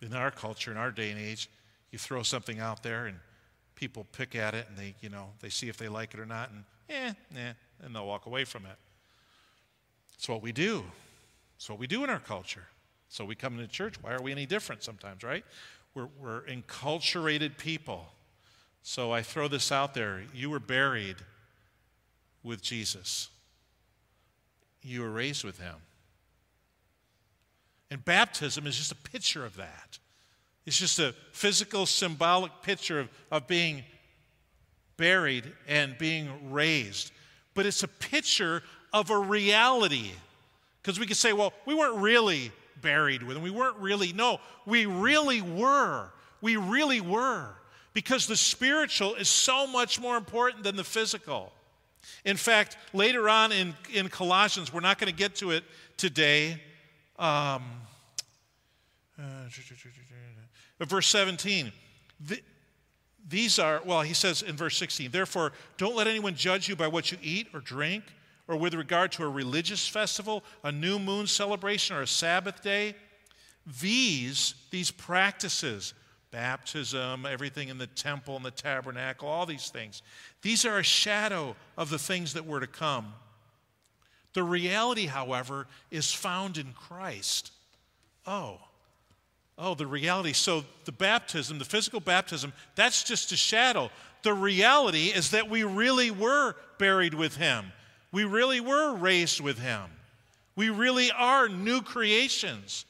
in 0.00 0.14
our 0.14 0.30
culture, 0.30 0.70
in 0.70 0.78
our 0.78 0.90
day 0.90 1.10
and 1.10 1.20
age, 1.20 1.50
you 1.90 1.98
throw 1.98 2.22
something 2.22 2.58
out 2.58 2.82
there 2.82 3.04
and 3.04 3.18
people 3.74 4.06
pick 4.12 4.34
at 4.34 4.54
it 4.54 4.66
and 4.70 4.78
they, 4.78 4.94
you 5.02 5.10
know, 5.10 5.26
they 5.40 5.50
see 5.50 5.68
if 5.68 5.76
they 5.76 5.88
like 5.88 6.14
it 6.14 6.20
or 6.20 6.26
not 6.26 6.50
and 6.50 6.64
eh, 6.88 7.12
eh, 7.36 7.52
and 7.84 7.94
they'll 7.94 8.06
walk 8.06 8.24
away 8.24 8.44
from 8.44 8.64
it. 8.64 8.78
It's 10.14 10.26
what 10.26 10.40
we 10.40 10.52
do. 10.52 10.84
It's 11.56 11.68
what 11.68 11.78
we 11.78 11.86
do 11.86 12.02
in 12.02 12.08
our 12.08 12.18
culture. 12.18 12.64
So 13.08 13.24
we 13.24 13.34
come 13.34 13.54
into 13.54 13.68
church. 13.68 13.94
Why 14.02 14.12
are 14.12 14.22
we 14.22 14.32
any 14.32 14.46
different 14.46 14.82
sometimes, 14.82 15.22
right? 15.22 15.44
We're, 15.94 16.08
we're 16.20 16.42
enculturated 16.42 17.56
people. 17.56 18.06
So 18.82 19.12
I 19.12 19.22
throw 19.22 19.48
this 19.48 19.72
out 19.72 19.94
there. 19.94 20.22
You 20.34 20.50
were 20.50 20.60
buried 20.60 21.16
with 22.42 22.62
Jesus 22.62 23.28
you 24.82 25.02
were 25.02 25.10
raised 25.10 25.44
with 25.44 25.58
him. 25.58 25.74
And 27.90 28.04
baptism 28.04 28.66
is 28.66 28.76
just 28.76 28.92
a 28.92 28.96
picture 28.96 29.44
of 29.44 29.56
that. 29.56 29.98
It's 30.66 30.78
just 30.78 30.98
a 30.98 31.14
physical, 31.32 31.86
symbolic 31.86 32.52
picture 32.62 33.00
of, 33.00 33.08
of 33.30 33.46
being 33.46 33.84
buried 34.96 35.44
and 35.66 35.96
being 35.96 36.50
raised. 36.50 37.12
But 37.54 37.66
it's 37.66 37.82
a 37.82 37.88
picture 37.88 38.62
of 38.92 39.10
a 39.10 39.18
reality. 39.18 40.10
Because 40.82 41.00
we 41.00 41.06
could 41.06 41.16
say, 41.16 41.32
well, 41.32 41.52
we 41.64 41.74
weren't 41.74 41.96
really 41.96 42.52
buried 42.80 43.22
with 43.22 43.36
him. 43.36 43.42
We 43.42 43.50
weren't 43.50 43.76
really, 43.76 44.12
no, 44.12 44.40
we 44.66 44.86
really 44.86 45.40
were. 45.42 46.10
We 46.40 46.56
really 46.56 47.00
were. 47.00 47.48
Because 47.94 48.26
the 48.26 48.36
spiritual 48.36 49.14
is 49.14 49.28
so 49.28 49.66
much 49.66 50.00
more 50.00 50.16
important 50.16 50.62
than 50.64 50.76
the 50.76 50.84
physical. 50.84 51.52
In 52.24 52.36
fact, 52.36 52.76
later 52.92 53.28
on 53.28 53.52
in, 53.52 53.74
in 53.92 54.08
Colossians, 54.08 54.72
we're 54.72 54.80
not 54.80 54.98
going 54.98 55.10
to 55.10 55.16
get 55.16 55.34
to 55.36 55.50
it 55.50 55.64
today. 55.96 56.60
Um, 57.18 57.62
uh, 59.18 59.24
verse 60.86 61.08
17. 61.08 61.72
The, 62.20 62.40
these 63.28 63.58
are, 63.58 63.82
well, 63.84 64.02
he 64.02 64.14
says 64.14 64.42
in 64.42 64.56
verse 64.56 64.76
16, 64.76 65.10
therefore, 65.10 65.52
don't 65.76 65.96
let 65.96 66.06
anyone 66.06 66.34
judge 66.34 66.68
you 66.68 66.76
by 66.76 66.88
what 66.88 67.12
you 67.12 67.18
eat 67.22 67.48
or 67.52 67.60
drink, 67.60 68.04
or 68.48 68.56
with 68.56 68.74
regard 68.74 69.12
to 69.12 69.24
a 69.24 69.28
religious 69.28 69.86
festival, 69.86 70.42
a 70.64 70.72
new 70.72 70.98
moon 70.98 71.26
celebration, 71.26 71.94
or 71.94 72.02
a 72.02 72.06
Sabbath 72.06 72.62
day. 72.62 72.96
These, 73.80 74.54
these 74.70 74.90
practices, 74.90 75.92
baptism, 76.30 77.26
everything 77.26 77.68
in 77.68 77.76
the 77.76 77.86
temple 77.86 78.36
and 78.36 78.44
the 78.44 78.50
tabernacle, 78.50 79.28
all 79.28 79.44
these 79.46 79.68
things, 79.68 80.02
these 80.40 80.64
are 80.64 80.78
a 80.78 80.82
shadow 80.82 81.54
of 81.76 81.90
the 81.90 81.98
things 81.98 82.32
that 82.32 82.46
were 82.46 82.60
to 82.60 82.66
come. 82.66 83.12
The 84.32 84.42
reality, 84.42 85.06
however, 85.06 85.66
is 85.90 86.12
found 86.12 86.58
in 86.58 86.72
Christ. 86.72 87.52
Oh, 88.26 88.58
oh, 89.58 89.74
the 89.74 89.86
reality. 89.86 90.32
So 90.32 90.64
the 90.84 90.92
baptism, 90.92 91.58
the 91.58 91.64
physical 91.64 92.00
baptism, 92.00 92.52
that's 92.74 93.02
just 93.02 93.32
a 93.32 93.36
shadow. 93.36 93.90
The 94.22 94.34
reality 94.34 95.06
is 95.06 95.30
that 95.30 95.48
we 95.48 95.64
really 95.64 96.10
were 96.10 96.54
buried 96.78 97.14
with 97.14 97.36
Him, 97.36 97.72
we 98.12 98.24
really 98.24 98.60
were 98.60 98.94
raised 98.94 99.40
with 99.40 99.58
Him. 99.58 99.82
We 100.56 100.70
really 100.70 101.10
are 101.10 101.48
new 101.48 101.82
creations. 101.82 102.84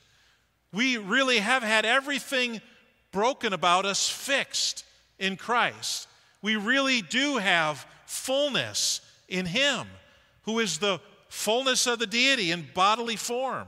We 0.73 0.97
really 0.97 1.39
have 1.39 1.63
had 1.63 1.85
everything 1.85 2.61
broken 3.13 3.53
about 3.53 3.87
us 3.87 4.09
fixed 4.09 4.85
in 5.19 5.37
Christ 5.37 6.09
we 6.43 6.57
really 6.57 7.03
do 7.03 7.39
have 7.39 7.87
fullness 8.07 9.01
in 9.29 9.47
Him, 9.47 9.87
who 10.43 10.59
is 10.61 10.79
the 10.79 11.01
fullness 11.29 11.87
of 11.87 11.99
the 11.99 12.07
deity 12.07 12.51
in 12.51 12.67
bodily 12.75 13.17
form. 13.17 13.67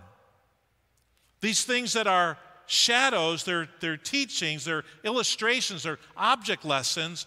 These 1.40 1.64
things 1.64 1.94
that 1.94 2.06
are 2.06 2.38
shadows, 2.66 3.44
they're, 3.44 3.68
they're 3.80 3.96
teachings, 3.96 4.64
they're 4.64 4.84
illustrations, 5.04 5.82
they're 5.82 5.98
object 6.16 6.64
lessons. 6.64 7.26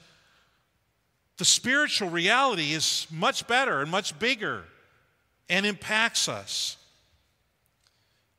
The 1.44 1.48
spiritual 1.48 2.10
reality 2.10 2.72
is 2.72 3.06
much 3.12 3.46
better 3.48 3.82
and 3.82 3.92
much 3.92 4.18
bigger 4.18 4.64
and 5.50 5.66
impacts 5.66 6.30
us. 6.30 6.78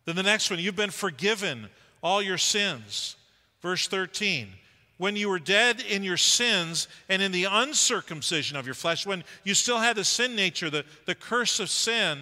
Then 0.07 0.17
the 0.17 0.23
next 0.23 0.49
one, 0.49 0.59
you've 0.59 0.75
been 0.75 0.89
forgiven 0.89 1.69
all 2.03 2.23
your 2.23 2.39
sins. 2.39 3.17
Verse 3.61 3.89
13 3.89 4.49
when 4.97 5.17
you 5.17 5.29
were 5.29 5.39
dead 5.39 5.83
in 5.83 6.03
your 6.03 6.17
sins 6.17 6.89
and 7.11 7.21
in 7.21 7.31
the 7.31 7.45
uncircumcision 7.45 8.57
of 8.57 8.65
your 8.65 8.75
flesh, 8.75 9.05
when 9.05 9.23
you 9.43 9.53
still 9.53 9.81
had 9.81 9.97
the 9.97 10.05
sin 10.05 10.35
nature, 10.35 10.71
the, 10.71 10.87
the 11.05 11.15
curse 11.15 11.61
of 11.61 11.69
sin, 11.69 12.21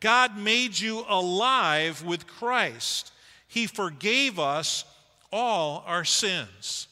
God 0.00 0.38
made 0.38 0.78
you 0.78 1.04
alive 1.06 2.02
with 2.02 2.26
Christ. 2.26 3.12
He 3.46 3.66
forgave 3.66 4.38
us 4.38 4.86
all 5.30 5.84
our 5.86 6.06
sins. 6.06 6.88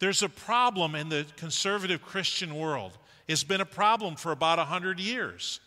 There's 0.00 0.22
a 0.22 0.28
problem 0.28 0.94
in 0.94 1.10
the 1.10 1.26
conservative 1.36 2.02
Christian 2.02 2.56
world. 2.56 2.96
It's 3.28 3.44
been 3.44 3.60
a 3.60 3.66
problem 3.66 4.16
for 4.16 4.32
about 4.32 4.58
100 4.58 4.98
years. 4.98 5.60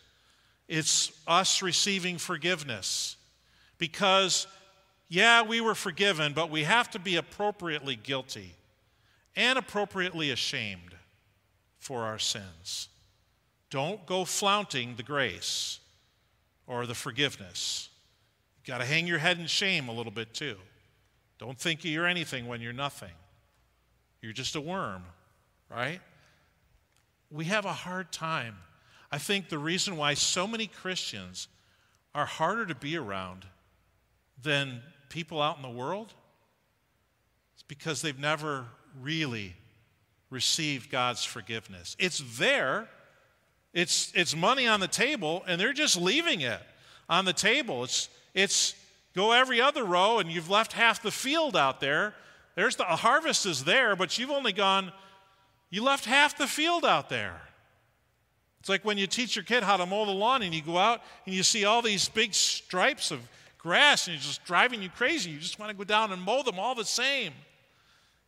It's 0.68 1.12
us 1.26 1.62
receiving 1.62 2.18
forgiveness. 2.18 3.16
Because, 3.78 4.46
yeah, 5.08 5.42
we 5.42 5.60
were 5.60 5.74
forgiven, 5.74 6.32
but 6.32 6.50
we 6.50 6.64
have 6.64 6.90
to 6.90 6.98
be 6.98 7.16
appropriately 7.16 7.96
guilty 7.96 8.54
and 9.36 9.56
appropriately 9.58 10.30
ashamed 10.30 10.94
for 11.78 12.02
our 12.02 12.18
sins. 12.18 12.88
Don't 13.70 14.04
go 14.04 14.24
flaunting 14.24 14.96
the 14.96 15.02
grace 15.02 15.78
or 16.66 16.86
the 16.86 16.94
forgiveness. 16.94 17.88
You've 18.56 18.66
got 18.66 18.78
to 18.78 18.84
hang 18.84 19.06
your 19.06 19.18
head 19.18 19.38
in 19.38 19.46
shame 19.46 19.88
a 19.88 19.92
little 19.92 20.12
bit 20.12 20.34
too. 20.34 20.56
Don't 21.38 21.58
think 21.58 21.84
you're 21.84 22.06
anything 22.06 22.46
when 22.46 22.60
you're 22.60 22.72
nothing. 22.72 23.10
You're 24.24 24.32
just 24.32 24.56
a 24.56 24.60
worm, 24.60 25.02
right? 25.68 26.00
We 27.30 27.44
have 27.44 27.66
a 27.66 27.74
hard 27.74 28.10
time. 28.10 28.56
I 29.12 29.18
think 29.18 29.50
the 29.50 29.58
reason 29.58 29.98
why 29.98 30.14
so 30.14 30.46
many 30.46 30.66
Christians 30.66 31.46
are 32.14 32.24
harder 32.24 32.64
to 32.64 32.74
be 32.74 32.96
around 32.96 33.44
than 34.42 34.80
people 35.10 35.42
out 35.42 35.56
in 35.56 35.62
the 35.62 35.68
world 35.68 36.14
is 37.54 37.62
because 37.64 38.00
they've 38.00 38.18
never 38.18 38.64
really 38.98 39.56
received 40.30 40.90
God's 40.90 41.22
forgiveness. 41.22 41.94
It's 41.98 42.22
there, 42.38 42.88
it's, 43.74 44.10
it's 44.14 44.34
money 44.34 44.66
on 44.66 44.80
the 44.80 44.88
table, 44.88 45.44
and 45.46 45.60
they're 45.60 45.74
just 45.74 46.00
leaving 46.00 46.40
it 46.40 46.62
on 47.10 47.26
the 47.26 47.34
table. 47.34 47.84
It's, 47.84 48.08
it's 48.32 48.74
go 49.14 49.32
every 49.32 49.60
other 49.60 49.84
row, 49.84 50.18
and 50.18 50.32
you've 50.32 50.48
left 50.48 50.72
half 50.72 51.02
the 51.02 51.10
field 51.10 51.56
out 51.56 51.80
there. 51.80 52.14
There's 52.54 52.76
the 52.76 52.84
harvest 52.84 53.46
is 53.46 53.64
there, 53.64 53.96
but 53.96 54.18
you've 54.18 54.30
only 54.30 54.52
gone, 54.52 54.92
you 55.70 55.82
left 55.82 56.04
half 56.04 56.38
the 56.38 56.46
field 56.46 56.84
out 56.84 57.08
there. 57.08 57.40
It's 58.60 58.68
like 58.68 58.84
when 58.84 58.96
you 58.96 59.06
teach 59.06 59.36
your 59.36 59.44
kid 59.44 59.62
how 59.62 59.76
to 59.76 59.84
mow 59.84 60.06
the 60.06 60.12
lawn 60.12 60.42
and 60.42 60.54
you 60.54 60.62
go 60.62 60.78
out 60.78 61.02
and 61.26 61.34
you 61.34 61.42
see 61.42 61.64
all 61.64 61.82
these 61.82 62.08
big 62.08 62.32
stripes 62.32 63.10
of 63.10 63.20
grass 63.58 64.06
and 64.06 64.16
it's 64.16 64.26
just 64.26 64.44
driving 64.44 64.82
you 64.82 64.88
crazy. 64.88 65.30
You 65.30 65.38
just 65.38 65.58
want 65.58 65.70
to 65.70 65.76
go 65.76 65.84
down 65.84 66.12
and 66.12 66.22
mow 66.22 66.42
them 66.42 66.58
all 66.58 66.74
the 66.74 66.84
same. 66.84 67.32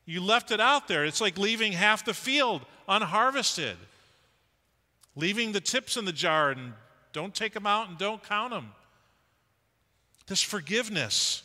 You 0.05 0.23
left 0.23 0.51
it 0.51 0.61
out 0.61 0.89
there. 0.89 1.05
It's 1.05 1.21
like 1.21 1.39
leaving 1.39 1.73
half 1.73 2.05
the 2.05 2.15
field 2.15 2.63
unharvested, 2.89 3.77
leaving 5.15 5.53
the 5.53 5.61
tips 5.61 5.97
in 5.97 6.05
the 6.05 6.13
jar 6.13 6.51
and 6.51 6.75
don't 7.13 7.35
take 7.35 7.55
them 7.55 7.67
out 7.67 7.89
and 7.89 7.97
don't 7.97 8.23
count 8.23 8.51
them. 8.53 8.73
This 10.27 10.43
forgiveness. 10.43 11.43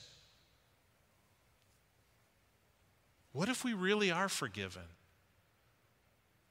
What 3.34 3.50
if 3.50 3.64
we 3.64 3.74
really 3.74 4.12
are 4.12 4.30
forgiven? 4.30 4.84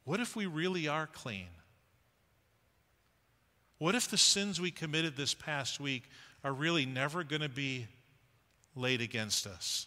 What 0.05 0.21
if 0.21 0.35
we 0.35 0.47
really 0.47 0.88
are 0.88 1.07
clean? 1.07 1.49
What 3.79 3.95
if 3.95 4.09
the 4.09 4.19
sins 4.19 4.61
we 4.61 4.71
committed 4.71 5.16
this 5.16 5.35
past 5.35 5.81
week 5.81 6.05
are 6.43 6.53
really 6.53 6.87
never 6.87 7.25
going 7.25 7.43
to 7.43 7.49
be 7.49 7.87
laid 8.75 9.01
against 9.01 9.47
us? 9.47 9.87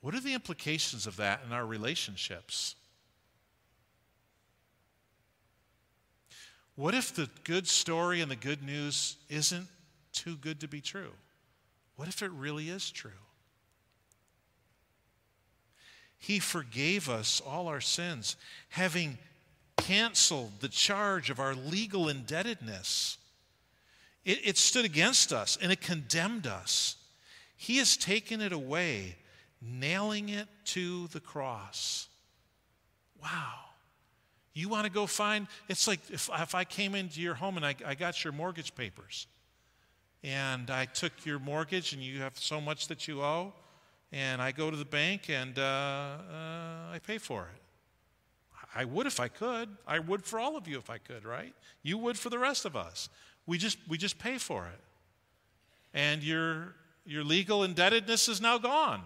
What 0.00 0.14
are 0.14 0.20
the 0.20 0.34
implications 0.34 1.06
of 1.06 1.16
that 1.16 1.42
in 1.46 1.52
our 1.52 1.64
relationships? 1.64 2.74
What 6.74 6.94
if 6.94 7.14
the 7.14 7.28
good 7.44 7.68
story 7.68 8.20
and 8.20 8.30
the 8.30 8.36
good 8.36 8.62
news 8.62 9.16
isn't 9.28 9.68
too 10.12 10.36
good 10.36 10.60
to 10.60 10.68
be 10.68 10.80
true? 10.80 11.12
What 11.96 12.08
if 12.08 12.22
it 12.22 12.30
really 12.32 12.70
is 12.70 12.90
true? 12.90 13.10
He 16.22 16.38
forgave 16.38 17.08
us 17.10 17.42
all 17.44 17.66
our 17.66 17.80
sins, 17.80 18.36
having 18.68 19.18
canceled 19.76 20.52
the 20.60 20.68
charge 20.68 21.30
of 21.30 21.40
our 21.40 21.52
legal 21.52 22.08
indebtedness. 22.08 23.18
It, 24.24 24.38
it, 24.44 24.56
stood 24.56 24.84
against 24.84 25.32
us 25.32 25.58
and 25.60 25.72
it 25.72 25.80
condemned 25.80 26.46
us. 26.46 26.94
He 27.56 27.78
has 27.78 27.96
taken 27.96 28.40
it 28.40 28.52
away 28.52 29.16
nailing 29.60 30.28
it 30.28 30.46
to 30.66 31.08
the 31.08 31.18
cross. 31.18 32.06
Wow. 33.20 33.54
You 34.54 34.68
want 34.68 34.84
to 34.84 34.92
go 34.92 35.08
find, 35.08 35.48
it's 35.68 35.88
like 35.88 36.08
if, 36.08 36.30
if 36.32 36.54
I 36.54 36.62
came 36.62 36.94
into 36.94 37.20
your 37.20 37.34
home 37.34 37.56
and 37.56 37.66
I, 37.66 37.74
I 37.84 37.96
got 37.96 38.22
your 38.22 38.32
mortgage 38.32 38.76
papers 38.76 39.26
and 40.22 40.70
I 40.70 40.84
took 40.84 41.26
your 41.26 41.40
mortgage 41.40 41.92
and 41.92 42.00
you 42.00 42.20
have 42.20 42.38
so 42.38 42.60
much 42.60 42.86
that 42.86 43.08
you 43.08 43.22
owe, 43.22 43.54
and 44.12 44.42
I 44.42 44.52
go 44.52 44.70
to 44.70 44.76
the 44.76 44.84
bank 44.84 45.30
and 45.30 45.58
uh, 45.58 45.62
uh, 45.62 46.92
I 46.92 47.00
pay 47.04 47.18
for 47.18 47.48
it. 47.54 47.62
I 48.74 48.84
would 48.84 49.06
if 49.06 49.20
I 49.20 49.28
could. 49.28 49.68
I 49.86 49.98
would 49.98 50.24
for 50.24 50.38
all 50.38 50.56
of 50.56 50.68
you 50.68 50.78
if 50.78 50.90
I 50.90 50.98
could, 50.98 51.24
right? 51.24 51.54
You 51.82 51.98
would 51.98 52.18
for 52.18 52.30
the 52.30 52.38
rest 52.38 52.64
of 52.64 52.76
us. 52.76 53.08
We 53.46 53.58
just, 53.58 53.78
we 53.88 53.98
just 53.98 54.18
pay 54.18 54.38
for 54.38 54.66
it. 54.66 54.80
And 55.94 56.22
your, 56.22 56.74
your 57.04 57.24
legal 57.24 57.64
indebtedness 57.64 58.28
is 58.28 58.40
now 58.40 58.58
gone. 58.58 59.02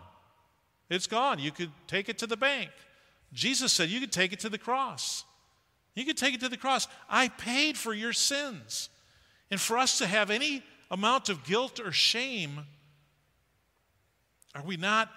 It's 0.88 1.06
gone. 1.06 1.38
You 1.38 1.50
could 1.50 1.70
take 1.88 2.08
it 2.08 2.18
to 2.18 2.26
the 2.26 2.36
bank. 2.36 2.70
Jesus 3.32 3.72
said 3.72 3.88
you 3.88 4.00
could 4.00 4.12
take 4.12 4.32
it 4.32 4.40
to 4.40 4.48
the 4.48 4.58
cross. 4.58 5.24
You 5.94 6.04
could 6.04 6.16
take 6.16 6.34
it 6.34 6.40
to 6.40 6.48
the 6.48 6.56
cross. 6.56 6.86
I 7.08 7.28
paid 7.28 7.76
for 7.76 7.92
your 7.92 8.12
sins. 8.12 8.88
And 9.50 9.60
for 9.60 9.78
us 9.78 9.98
to 9.98 10.06
have 10.06 10.30
any 10.30 10.62
amount 10.90 11.28
of 11.28 11.44
guilt 11.44 11.80
or 11.80 11.90
shame, 11.90 12.66
are 14.56 14.62
we 14.62 14.78
not 14.78 15.10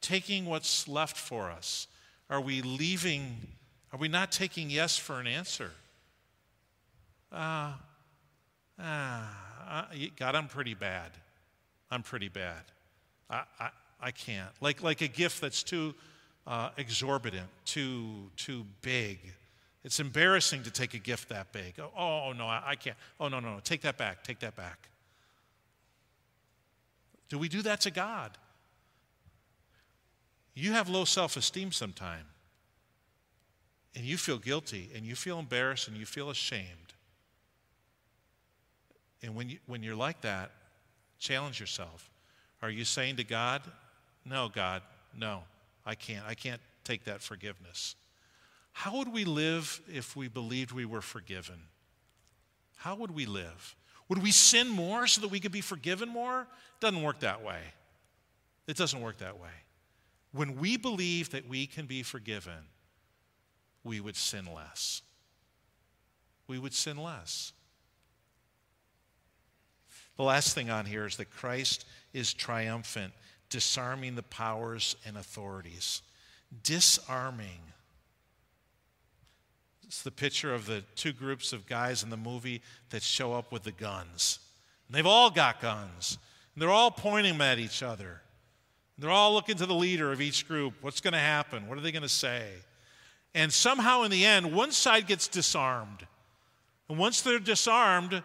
taking 0.00 0.46
what's 0.46 0.88
left 0.88 1.18
for 1.18 1.50
us? 1.50 1.86
Are 2.30 2.40
we 2.40 2.62
leaving? 2.62 3.36
Are 3.92 3.98
we 3.98 4.08
not 4.08 4.32
taking 4.32 4.70
yes 4.70 4.96
for 4.96 5.20
an 5.20 5.26
answer? 5.26 5.70
Ah, 7.30 7.78
uh, 8.80 9.22
uh, 9.70 9.84
God, 10.16 10.34
I'm 10.34 10.48
pretty 10.48 10.72
bad. 10.72 11.10
I'm 11.90 12.02
pretty 12.02 12.28
bad. 12.28 12.62
I, 13.28 13.42
I, 13.60 13.68
I 14.00 14.10
can't. 14.12 14.50
Like, 14.62 14.82
like 14.82 15.02
a 15.02 15.08
gift 15.08 15.42
that's 15.42 15.62
too 15.62 15.94
uh, 16.46 16.70
exorbitant, 16.78 17.48
too, 17.66 18.30
too 18.36 18.64
big. 18.80 19.18
It's 19.84 20.00
embarrassing 20.00 20.62
to 20.62 20.70
take 20.70 20.94
a 20.94 20.98
gift 20.98 21.28
that 21.28 21.52
big. 21.52 21.74
Oh, 21.78 21.90
oh 21.98 22.32
no, 22.32 22.46
I, 22.46 22.62
I 22.68 22.74
can't. 22.76 22.96
Oh, 23.20 23.28
no, 23.28 23.40
no, 23.40 23.54
no. 23.54 23.60
Take 23.62 23.82
that 23.82 23.98
back. 23.98 24.24
Take 24.24 24.38
that 24.40 24.56
back. 24.56 24.88
Do 27.28 27.38
we 27.38 27.48
do 27.48 27.62
that 27.62 27.80
to 27.82 27.90
God? 27.90 28.36
You 30.54 30.72
have 30.72 30.88
low 30.88 31.04
self 31.04 31.36
esteem 31.36 31.72
sometime, 31.72 32.26
and 33.94 34.04
you 34.04 34.16
feel 34.16 34.38
guilty, 34.38 34.90
and 34.94 35.04
you 35.04 35.14
feel 35.14 35.38
embarrassed, 35.38 35.88
and 35.88 35.96
you 35.96 36.06
feel 36.06 36.30
ashamed. 36.30 36.94
And 39.22 39.34
when, 39.34 39.48
you, 39.50 39.58
when 39.66 39.82
you're 39.82 39.96
like 39.96 40.20
that, 40.22 40.50
challenge 41.18 41.60
yourself. 41.60 42.10
Are 42.62 42.70
you 42.70 42.84
saying 42.84 43.16
to 43.16 43.24
God, 43.24 43.62
no, 44.24 44.48
God, 44.48 44.82
no, 45.16 45.42
I 45.86 45.94
can't. 45.94 46.24
I 46.26 46.34
can't 46.34 46.60
take 46.84 47.04
that 47.04 47.20
forgiveness. 47.20 47.94
How 48.72 48.96
would 48.96 49.12
we 49.12 49.24
live 49.24 49.80
if 49.92 50.16
we 50.16 50.28
believed 50.28 50.72
we 50.72 50.84
were 50.84 51.00
forgiven? 51.00 51.60
How 52.76 52.94
would 52.94 53.10
we 53.10 53.26
live? 53.26 53.74
Would 54.08 54.22
we 54.22 54.30
sin 54.30 54.68
more 54.68 55.06
so 55.06 55.20
that 55.20 55.28
we 55.28 55.40
could 55.40 55.52
be 55.52 55.60
forgiven 55.60 56.08
more? 56.08 56.42
It 56.42 56.80
doesn't 56.80 57.02
work 57.02 57.20
that 57.20 57.42
way. 57.42 57.60
It 58.66 58.76
doesn't 58.76 59.00
work 59.00 59.18
that 59.18 59.38
way. 59.38 59.48
When 60.32 60.56
we 60.56 60.76
believe 60.76 61.30
that 61.30 61.48
we 61.48 61.66
can 61.66 61.86
be 61.86 62.02
forgiven, 62.02 62.68
we 63.84 64.00
would 64.00 64.16
sin 64.16 64.46
less. 64.54 65.02
We 66.46 66.58
would 66.58 66.74
sin 66.74 66.96
less. 66.96 67.52
The 70.16 70.24
last 70.24 70.54
thing 70.54 70.68
on 70.68 70.84
here 70.84 71.06
is 71.06 71.16
that 71.16 71.30
Christ 71.30 71.84
is 72.12 72.34
triumphant 72.34 73.12
disarming 73.50 74.14
the 74.14 74.22
powers 74.22 74.96
and 75.06 75.16
authorities. 75.16 76.02
Disarming. 76.62 77.60
It's 79.88 80.02
the 80.02 80.10
picture 80.10 80.52
of 80.52 80.66
the 80.66 80.82
two 80.96 81.14
groups 81.14 81.54
of 81.54 81.66
guys 81.66 82.02
in 82.02 82.10
the 82.10 82.16
movie 82.16 82.60
that 82.90 83.02
show 83.02 83.32
up 83.32 83.50
with 83.50 83.62
the 83.62 83.72
guns. 83.72 84.38
And 84.86 84.94
they've 84.94 85.06
all 85.06 85.30
got 85.30 85.62
guns. 85.62 86.18
And 86.54 86.62
they're 86.62 86.70
all 86.70 86.90
pointing 86.90 87.32
them 87.32 87.40
at 87.40 87.58
each 87.58 87.82
other. 87.82 88.20
And 88.96 89.02
they're 89.04 89.10
all 89.10 89.32
looking 89.32 89.56
to 89.56 89.64
the 89.64 89.74
leader 89.74 90.12
of 90.12 90.20
each 90.20 90.46
group. 90.46 90.74
What's 90.82 91.00
going 91.00 91.14
to 91.14 91.18
happen? 91.18 91.68
What 91.68 91.78
are 91.78 91.80
they 91.80 91.90
going 91.90 92.02
to 92.02 92.08
say? 92.08 92.50
And 93.34 93.50
somehow, 93.50 94.02
in 94.02 94.10
the 94.10 94.26
end, 94.26 94.52
one 94.52 94.72
side 94.72 95.06
gets 95.06 95.26
disarmed. 95.26 96.06
And 96.90 96.98
once 96.98 97.22
they're 97.22 97.38
disarmed, 97.38 98.22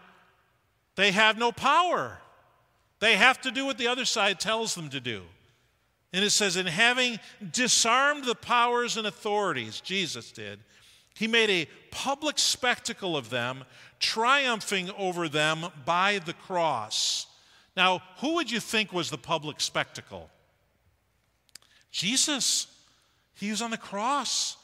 they 0.96 1.12
have 1.12 1.38
no 1.38 1.54
power. 1.54 2.18
They 3.00 3.16
have 3.16 3.40
to 3.42 3.52
do 3.52 3.66
what 3.66 3.78
the 3.78 3.88
other 3.88 4.06
side 4.06 4.40
tells 4.40 4.76
them 4.76 4.90
to 4.90 5.00
do. 5.00 5.22
And 6.12 6.26
it 6.26 6.32
says, 6.32 6.58
in 6.58 6.66
having 6.66 7.20
disarmed 7.54 8.26
the 8.26 8.36
powers 8.36 8.98
and 8.98 9.08
authorities, 9.08 9.80
Jesus 9.80 10.32
did, 10.32 10.60
he 11.16 11.28
made 11.28 11.50
a 11.50 11.68
public 11.92 12.40
spectacle 12.40 13.16
of 13.16 13.30
them, 13.30 13.64
triumphing 14.00 14.90
over 14.98 15.30
them 15.30 15.66
by 15.86 16.20
the 16.20 16.34
cross. 16.34 17.28
Now, 17.76 18.02
who 18.18 18.36
would 18.36 18.52
you 18.52 18.60
think 18.60 18.92
was 18.92 19.10
the 19.10 19.18
public 19.18 19.62
spectacle? 19.62 20.30
Jesus. 21.92 22.68
He 23.36 23.50
was 23.50 23.62
on 23.62 23.72
the 23.72 23.78
cross, 23.78 24.58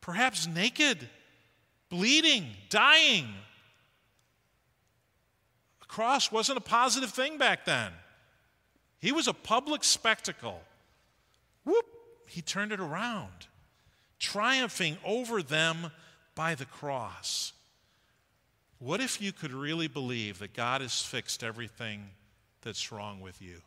perhaps 0.00 0.46
naked, 0.46 1.08
bleeding, 1.88 2.46
dying. 2.70 3.26
A 5.82 5.86
cross 5.86 6.30
wasn't 6.30 6.58
a 6.58 6.62
positive 6.62 7.10
thing 7.10 7.36
back 7.36 7.64
then. 7.64 7.92
He 9.00 9.12
was 9.12 9.28
a 9.28 9.34
public 9.34 9.84
spectacle. 9.84 10.60
Whoop, 11.64 11.84
he 12.26 12.42
turned 12.42 12.72
it 12.72 12.80
around, 12.80 13.48
triumphing 14.18 14.98
over 15.04 15.42
them 15.42 15.90
by 16.34 16.54
the 16.54 16.64
cross. 16.64 17.52
What 18.78 19.00
if 19.00 19.20
you 19.20 19.32
could 19.32 19.52
really 19.52 19.88
believe 19.88 20.38
that 20.38 20.54
God 20.54 20.80
has 20.80 21.02
fixed 21.02 21.42
everything 21.42 22.10
that's 22.62 22.92
wrong 22.92 23.20
with 23.20 23.42
you 23.42 23.62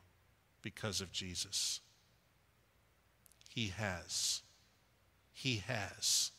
because 0.61 1.01
of 1.01 1.11
Jesus? 1.11 1.81
He 3.49 3.67
has. 3.67 4.41
He 5.33 5.63
has. 5.67 6.31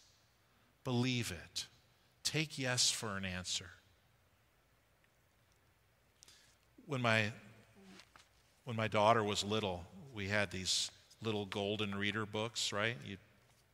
Believe 0.84 1.30
it. 1.30 1.66
Take 2.24 2.58
yes 2.58 2.90
for 2.90 3.16
an 3.16 3.24
answer. 3.26 3.68
When 6.86 7.02
my, 7.02 7.32
when 8.64 8.76
my 8.76 8.88
daughter 8.88 9.22
was 9.22 9.44
little, 9.44 9.84
we 10.14 10.28
had 10.28 10.50
these 10.50 10.90
little 11.22 11.44
golden 11.44 11.94
reader 11.94 12.24
books, 12.24 12.72
right? 12.72 12.96
You 13.04 13.18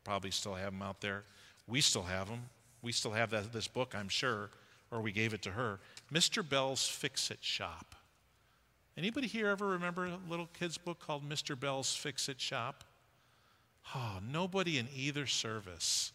probably 0.09 0.31
still 0.31 0.55
have 0.55 0.73
them 0.73 0.81
out 0.81 1.03
there. 1.03 1.23
We 1.67 1.83
still 1.83 2.05
have 2.05 2.29
them. 2.29 2.41
We 2.81 2.93
still 2.93 3.11
have 3.11 3.29
that, 3.29 3.53
this 3.53 3.69
book, 3.69 3.95
I'm 3.95 4.09
sure, 4.09 4.49
or 4.91 5.03
we 5.03 5.13
gave 5.13 5.35
it 5.35 5.43
to 5.43 5.51
her. 5.51 5.81
Mr. 6.11 6.49
Bell's 6.49 6.89
Fix 6.89 7.31
It 7.31 7.41
Shop. 7.43 7.95
Anybody 8.97 9.27
here 9.27 9.49
ever 9.49 9.67
remember 9.67 10.07
a 10.07 10.19
little 10.27 10.49
kid's 10.59 10.79
book 10.79 10.99
called 10.99 11.29
Mr. 11.29 11.61
Bell's 11.61 11.95
Fix 11.95 12.31
It 12.31 12.41
Shop? 12.41 12.85
Oh, 13.95 14.19
nobody 14.33 14.79
in 14.79 14.89
either 14.97 15.27
service. 15.27 16.13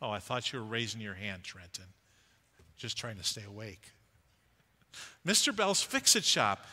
Oh, 0.00 0.10
I 0.10 0.20
thought 0.20 0.52
you 0.52 0.60
were 0.60 0.64
raising 0.64 1.00
your 1.00 1.14
hand, 1.14 1.42
Trenton. 1.42 1.86
Just 2.76 2.96
trying 2.96 3.16
to 3.16 3.24
stay 3.24 3.42
awake. 3.42 3.90
Mr. 5.26 5.54
Bell's 5.54 5.82
Fix 5.82 6.14
It 6.14 6.24
Shop. 6.24 6.64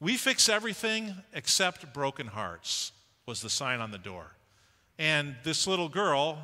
We 0.00 0.16
fix 0.16 0.48
everything 0.48 1.16
except 1.34 1.92
broken 1.92 2.28
hearts, 2.28 2.92
was 3.26 3.42
the 3.42 3.50
sign 3.50 3.80
on 3.80 3.90
the 3.90 3.98
door. 3.98 4.28
And 5.00 5.34
this 5.44 5.66
little 5.66 5.88
girl 5.88 6.38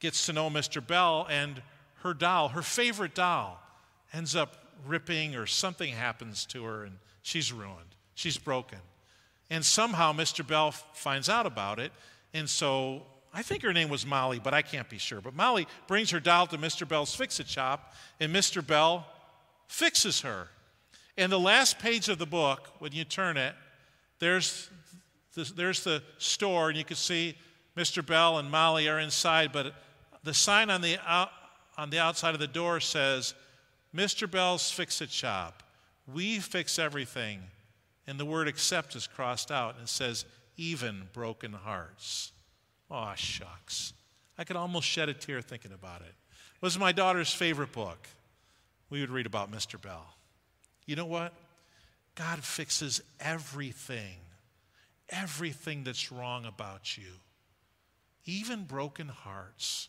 gets 0.00 0.26
to 0.26 0.32
know 0.32 0.50
Mr. 0.50 0.84
Bell, 0.84 1.24
and 1.30 1.62
her 2.02 2.12
doll, 2.12 2.48
her 2.48 2.62
favorite 2.62 3.14
doll, 3.14 3.62
ends 4.12 4.34
up 4.34 4.56
ripping 4.84 5.36
or 5.36 5.46
something 5.46 5.92
happens 5.92 6.46
to 6.46 6.64
her, 6.64 6.82
and 6.82 6.98
she's 7.22 7.52
ruined. 7.52 7.94
She's 8.16 8.36
broken. 8.36 8.80
And 9.50 9.64
somehow 9.64 10.12
Mr. 10.12 10.44
Bell 10.44 10.72
finds 10.72 11.28
out 11.28 11.46
about 11.46 11.78
it. 11.78 11.92
And 12.32 12.50
so 12.50 13.02
I 13.32 13.42
think 13.42 13.62
her 13.62 13.72
name 13.72 13.88
was 13.88 14.04
Molly, 14.04 14.40
but 14.40 14.52
I 14.52 14.62
can't 14.62 14.90
be 14.90 14.98
sure. 14.98 15.20
But 15.20 15.36
Molly 15.36 15.68
brings 15.86 16.10
her 16.10 16.18
doll 16.18 16.48
to 16.48 16.58
Mr. 16.58 16.88
Bell's 16.88 17.14
fix 17.14 17.38
it 17.38 17.46
shop, 17.46 17.94
and 18.18 18.34
Mr. 18.34 18.66
Bell 18.66 19.06
fixes 19.68 20.22
her. 20.22 20.48
And 21.16 21.30
the 21.30 21.38
last 21.38 21.78
page 21.78 22.08
of 22.08 22.18
the 22.18 22.26
book, 22.26 22.68
when 22.80 22.90
you 22.90 23.04
turn 23.04 23.36
it, 23.36 23.54
there's 24.18 24.68
the, 24.68 24.72
there's 25.34 25.84
the 25.84 26.02
store, 26.18 26.68
and 26.68 26.78
you 26.78 26.84
can 26.84 26.96
see 26.96 27.36
Mr. 27.76 28.04
Bell 28.04 28.38
and 28.38 28.50
Molly 28.50 28.88
are 28.88 29.00
inside, 29.00 29.52
but 29.52 29.74
the 30.22 30.34
sign 30.34 30.70
on 30.70 30.80
the, 30.80 30.98
out, 31.06 31.30
on 31.76 31.90
the 31.90 31.98
outside 31.98 32.34
of 32.34 32.40
the 32.40 32.46
door 32.46 32.80
says, 32.80 33.34
Mr. 33.94 34.30
Bell's 34.30 34.70
Fix 34.70 35.00
It 35.00 35.10
Shop. 35.10 35.62
We 36.12 36.38
fix 36.40 36.78
everything. 36.78 37.40
And 38.06 38.18
the 38.18 38.24
word 38.24 38.48
accept 38.48 38.96
is 38.96 39.06
crossed 39.06 39.50
out 39.50 39.74
and 39.74 39.84
it 39.84 39.88
says, 39.88 40.24
even 40.56 41.08
broken 41.12 41.52
hearts. 41.52 42.32
Oh, 42.90 43.12
shucks. 43.16 43.92
I 44.36 44.44
could 44.44 44.56
almost 44.56 44.86
shed 44.86 45.08
a 45.08 45.14
tear 45.14 45.40
thinking 45.40 45.72
about 45.72 46.02
it. 46.02 46.08
it 46.08 46.62
was 46.62 46.78
my 46.78 46.92
daughter's 46.92 47.32
favorite 47.32 47.72
book. 47.72 48.08
We 48.90 49.00
would 49.00 49.10
read 49.10 49.26
about 49.26 49.50
Mr. 49.50 49.80
Bell. 49.80 50.06
You 50.86 50.96
know 50.96 51.06
what? 51.06 51.32
God 52.14 52.44
fixes 52.44 53.00
everything, 53.18 54.16
everything 55.08 55.84
that's 55.84 56.10
wrong 56.10 56.44
about 56.44 56.96
you, 56.96 57.20
even 58.24 58.64
broken 58.64 59.08
hearts. 59.08 59.88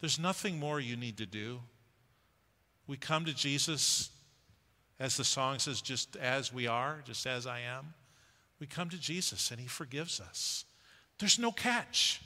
There's 0.00 0.18
nothing 0.18 0.58
more 0.58 0.80
you 0.80 0.96
need 0.96 1.16
to 1.18 1.26
do. 1.26 1.60
We 2.86 2.96
come 2.96 3.24
to 3.24 3.34
Jesus 3.34 4.10
as 5.00 5.16
the 5.16 5.24
song 5.24 5.58
says, 5.58 5.80
just 5.80 6.16
as 6.16 6.52
we 6.52 6.66
are, 6.66 7.02
just 7.04 7.26
as 7.26 7.46
I 7.46 7.60
am, 7.60 7.94
we 8.60 8.66
come 8.66 8.88
to 8.90 8.98
Jesus 8.98 9.50
and 9.50 9.60
He 9.60 9.66
forgives 9.66 10.20
us. 10.20 10.64
There's 11.18 11.38
no 11.38 11.52
catch, 11.52 12.20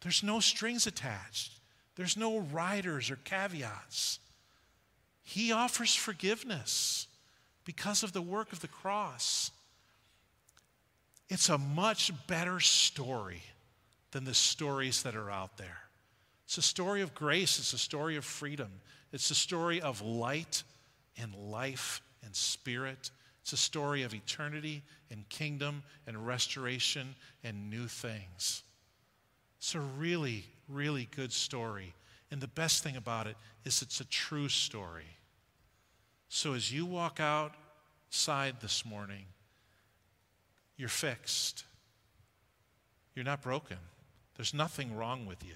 there's 0.00 0.22
no 0.22 0.40
strings 0.40 0.86
attached, 0.86 1.60
there's 1.96 2.16
no 2.16 2.38
riders 2.38 3.10
or 3.10 3.16
caveats. 3.16 4.20
He 5.22 5.50
offers 5.50 5.94
forgiveness 5.94 7.08
because 7.66 8.02
of 8.02 8.12
the 8.12 8.22
work 8.22 8.52
of 8.52 8.60
the 8.60 8.68
cross. 8.68 9.50
It's 11.28 11.50
a 11.50 11.58
much 11.58 12.10
better 12.26 12.60
story 12.60 13.42
than 14.12 14.24
the 14.24 14.32
stories 14.32 15.02
that 15.02 15.14
are 15.14 15.30
out 15.30 15.58
there. 15.58 15.80
It's 16.46 16.56
a 16.56 16.62
story 16.62 17.02
of 17.02 17.14
grace, 17.14 17.58
it's 17.58 17.74
a 17.74 17.78
story 17.78 18.16
of 18.16 18.24
freedom, 18.24 18.70
it's 19.12 19.30
a 19.30 19.34
story 19.34 19.82
of 19.82 20.00
light 20.00 20.62
and 21.18 21.34
life 21.34 22.00
and 22.24 22.34
spirit. 22.34 23.10
It's 23.42 23.52
a 23.52 23.56
story 23.56 24.02
of 24.02 24.12
eternity 24.12 24.82
and 25.08 25.28
kingdom 25.28 25.84
and 26.08 26.26
restoration 26.26 27.14
and 27.44 27.70
new 27.70 27.86
things. 27.86 28.64
It's 29.58 29.76
a 29.76 29.80
really, 29.80 30.44
really 30.68 31.08
good 31.14 31.32
story. 31.32 31.94
And 32.32 32.40
the 32.40 32.48
best 32.48 32.82
thing 32.82 32.96
about 32.96 33.28
it 33.28 33.36
is 33.64 33.82
it's 33.82 34.00
a 34.00 34.04
true 34.06 34.48
story. 34.48 35.16
So 36.28 36.54
as 36.54 36.72
you 36.72 36.86
walk 36.86 37.20
outside 37.20 38.56
this 38.60 38.84
morning, 38.84 39.26
you're 40.76 40.88
fixed. 40.88 41.64
You're 43.14 43.24
not 43.24 43.42
broken. 43.42 43.78
There's 44.36 44.52
nothing 44.52 44.94
wrong 44.94 45.26
with 45.26 45.44
you. 45.44 45.54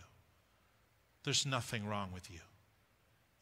There's 1.24 1.44
nothing 1.44 1.86
wrong 1.86 2.10
with 2.12 2.30
you. 2.30 2.40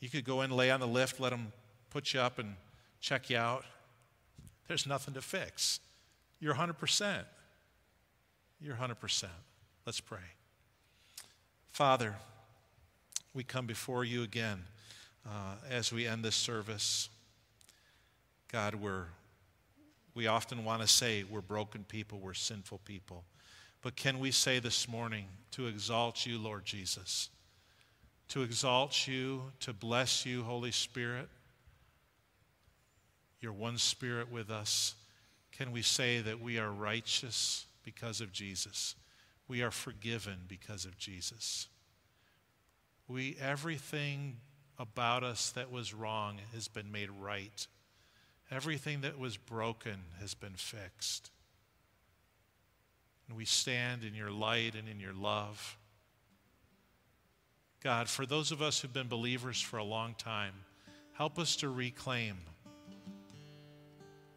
You 0.01 0.09
could 0.09 0.25
go 0.25 0.43
in, 0.43 0.51
lay 0.51 0.71
on 0.71 0.81
the 0.81 0.87
lift, 0.87 1.21
let 1.21 1.31
them 1.31 1.53
put 1.91 2.13
you 2.13 2.21
up 2.21 2.39
and 2.39 2.57
check 3.01 3.31
you 3.31 3.37
out. 3.37 3.65
There's 4.67 4.87
nothing 4.87 5.15
to 5.15 5.23
fix. 5.23 5.81
You're 6.41 6.55
100%. 6.55 7.25
You're 8.61 8.77
100%. 8.77 9.25
Let's 9.87 10.01
pray. 10.01 10.19
Father, 11.69 12.17
we 13.35 13.45
come 13.45 13.67
before 13.67 14.05
you 14.05 14.23
again 14.23 14.65
uh, 15.27 15.55
as 15.71 15.93
we 15.93 16.07
end 16.07 16.25
this 16.25 16.35
service. 16.35 17.09
God, 18.51 18.75
we're, 18.75 19.05
we 20.15 20.27
often 20.27 20.65
want 20.65 20.83
to 20.83 20.89
say 20.89 21.25
we're 21.25 21.41
broken 21.41 21.85
people, 21.85 22.19
we're 22.19 22.35
sinful 22.35 22.81
people. 22.85 23.25
But 23.83 23.95
can 23.95 24.19
we 24.19 24.31
say 24.31 24.59
this 24.59 24.89
morning 24.89 25.27
to 25.53 25.67
exalt 25.67 26.27
you, 26.27 26.39
Lord 26.39 26.65
Jesus? 26.65 27.29
To 28.29 28.43
exalt 28.43 29.07
you, 29.07 29.53
to 29.61 29.73
bless 29.73 30.27
you, 30.27 30.43
Holy 30.43 30.73
Spirit, 30.73 31.29
your 33.41 33.53
one 33.53 33.79
spirit 33.79 34.33
with 34.33 34.51
us, 34.51 34.95
can 35.53 35.71
we 35.73 35.83
say 35.83 36.21
that 36.21 36.41
we 36.41 36.59
are 36.59 36.71
righteous 36.71 37.67
because 37.85 38.21
of 38.21 38.33
Jesus? 38.33 38.95
We 39.47 39.63
are 39.63 39.71
forgiven 39.71 40.41
because 40.49 40.85
of 40.85 40.99
Jesus. 40.99 41.69
We 43.09 43.37
everything 43.41 44.37
about 44.79 45.25
us 45.25 45.51
that 45.51 45.71
was 45.71 45.95
wrong 45.95 46.39
has 46.55 46.69
been 46.69 46.93
made 46.93 47.11
right. 47.11 47.67
Everything 48.51 49.03
that 49.03 49.19
was 49.19 49.37
broken 49.37 50.01
has 50.21 50.35
been 50.35 50.55
fixed. 50.55 51.31
And 53.29 53.37
we 53.37 53.45
stand 53.45 54.05
in 54.05 54.15
your 54.15 54.31
light 54.31 54.75
and 54.75 54.89
in 54.89 55.01
your 55.01 55.13
love. 55.13 55.77
God, 57.83 58.09
for 58.09 58.25
those 58.25 58.51
of 58.51 58.63
us 58.63 58.81
who've 58.81 58.93
been 58.93 59.09
believers 59.09 59.61
for 59.61 59.77
a 59.77 59.85
long 59.85 60.15
time, 60.17 60.55
help 61.13 61.39
us 61.39 61.57
to 61.57 61.69
reclaim 61.69 62.37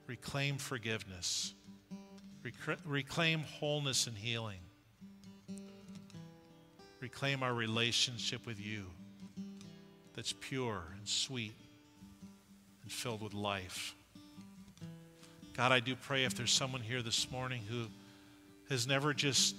reclaim 0.08 0.58
forgiveness, 0.58 1.54
rec- 2.44 2.80
reclaim 2.86 3.40
wholeness 3.40 4.08
and 4.08 4.18
healing, 4.18 4.60
reclaim 7.00 7.42
our 7.42 7.54
relationship 7.54 8.46
with 8.46 8.60
you 8.60 8.84
that's 10.14 10.34
pure 10.34 10.84
and 10.98 11.08
sweet 11.08 11.54
and 12.84 12.92
filled 12.92 13.22
with 13.22 13.34
life. 13.34 13.96
God, 15.62 15.72
I 15.72 15.80
do 15.80 15.96
pray 15.96 16.24
if 16.24 16.34
there's 16.34 16.52
someone 16.52 16.82
here 16.82 17.04
this 17.04 17.30
morning 17.30 17.62
who 17.70 17.86
has 18.72 18.88
never 18.88 19.14
just 19.14 19.56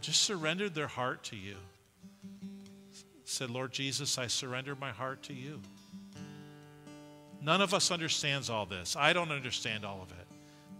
just 0.00 0.22
surrendered 0.22 0.72
their 0.72 0.86
heart 0.86 1.24
to 1.24 1.36
you. 1.36 1.56
Said, 3.24 3.50
Lord 3.50 3.72
Jesus, 3.72 4.18
I 4.18 4.28
surrender 4.28 4.76
my 4.76 4.92
heart 4.92 5.20
to 5.24 5.34
you. 5.34 5.60
None 7.42 7.60
of 7.60 7.74
us 7.74 7.90
understands 7.90 8.48
all 8.50 8.64
this. 8.64 8.94
I 8.94 9.12
don't 9.12 9.32
understand 9.32 9.84
all 9.84 10.00
of 10.00 10.12
it. 10.12 10.26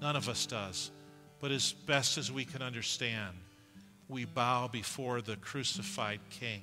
None 0.01 0.14
of 0.14 0.28
us 0.28 0.47
does. 0.47 0.93
But 1.41 1.51
as 1.51 1.72
best 1.72 2.18
as 2.18 2.30
we 2.30 2.45
can 2.45 2.62
understand, 2.62 3.35
we 4.09 4.26
bow 4.26 4.68
before 4.68 5.22
the 5.22 5.35
crucified 5.35 6.20
King. 6.30 6.62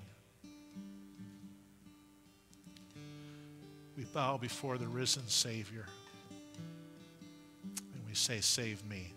We 3.97 4.05
bow 4.05 4.37
before 4.37 4.77
the 4.77 4.87
risen 4.87 5.27
Savior. 5.27 5.85
We 8.09 8.15
say, 8.15 8.41
Save 8.41 8.83
me. 8.89 9.13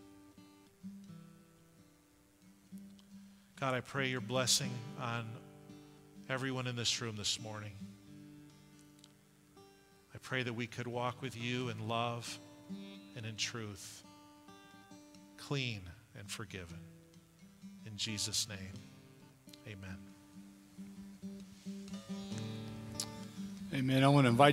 God, 3.59 3.73
I 3.73 3.81
pray 3.81 4.09
your 4.09 4.21
blessing 4.21 4.71
on 5.01 5.25
everyone 6.29 6.67
in 6.67 6.77
this 6.77 7.01
room 7.01 7.17
this 7.17 7.41
morning. 7.41 7.73
I 10.15 10.19
pray 10.21 10.43
that 10.43 10.53
we 10.53 10.67
could 10.67 10.87
walk 10.87 11.23
with 11.23 11.43
you 11.43 11.71
in 11.71 11.89
love 11.89 12.39
and 13.17 13.25
in 13.25 13.37
truth, 13.37 14.03
clean 15.39 15.81
and 16.19 16.31
forgiven. 16.31 16.81
In 17.87 17.97
Jesus' 17.97 18.47
name, 18.47 18.59
amen. 19.67 19.97
Amen. 23.75 24.05
I 24.05 24.09
want 24.09 24.27
to 24.27 24.29
invite 24.29 24.51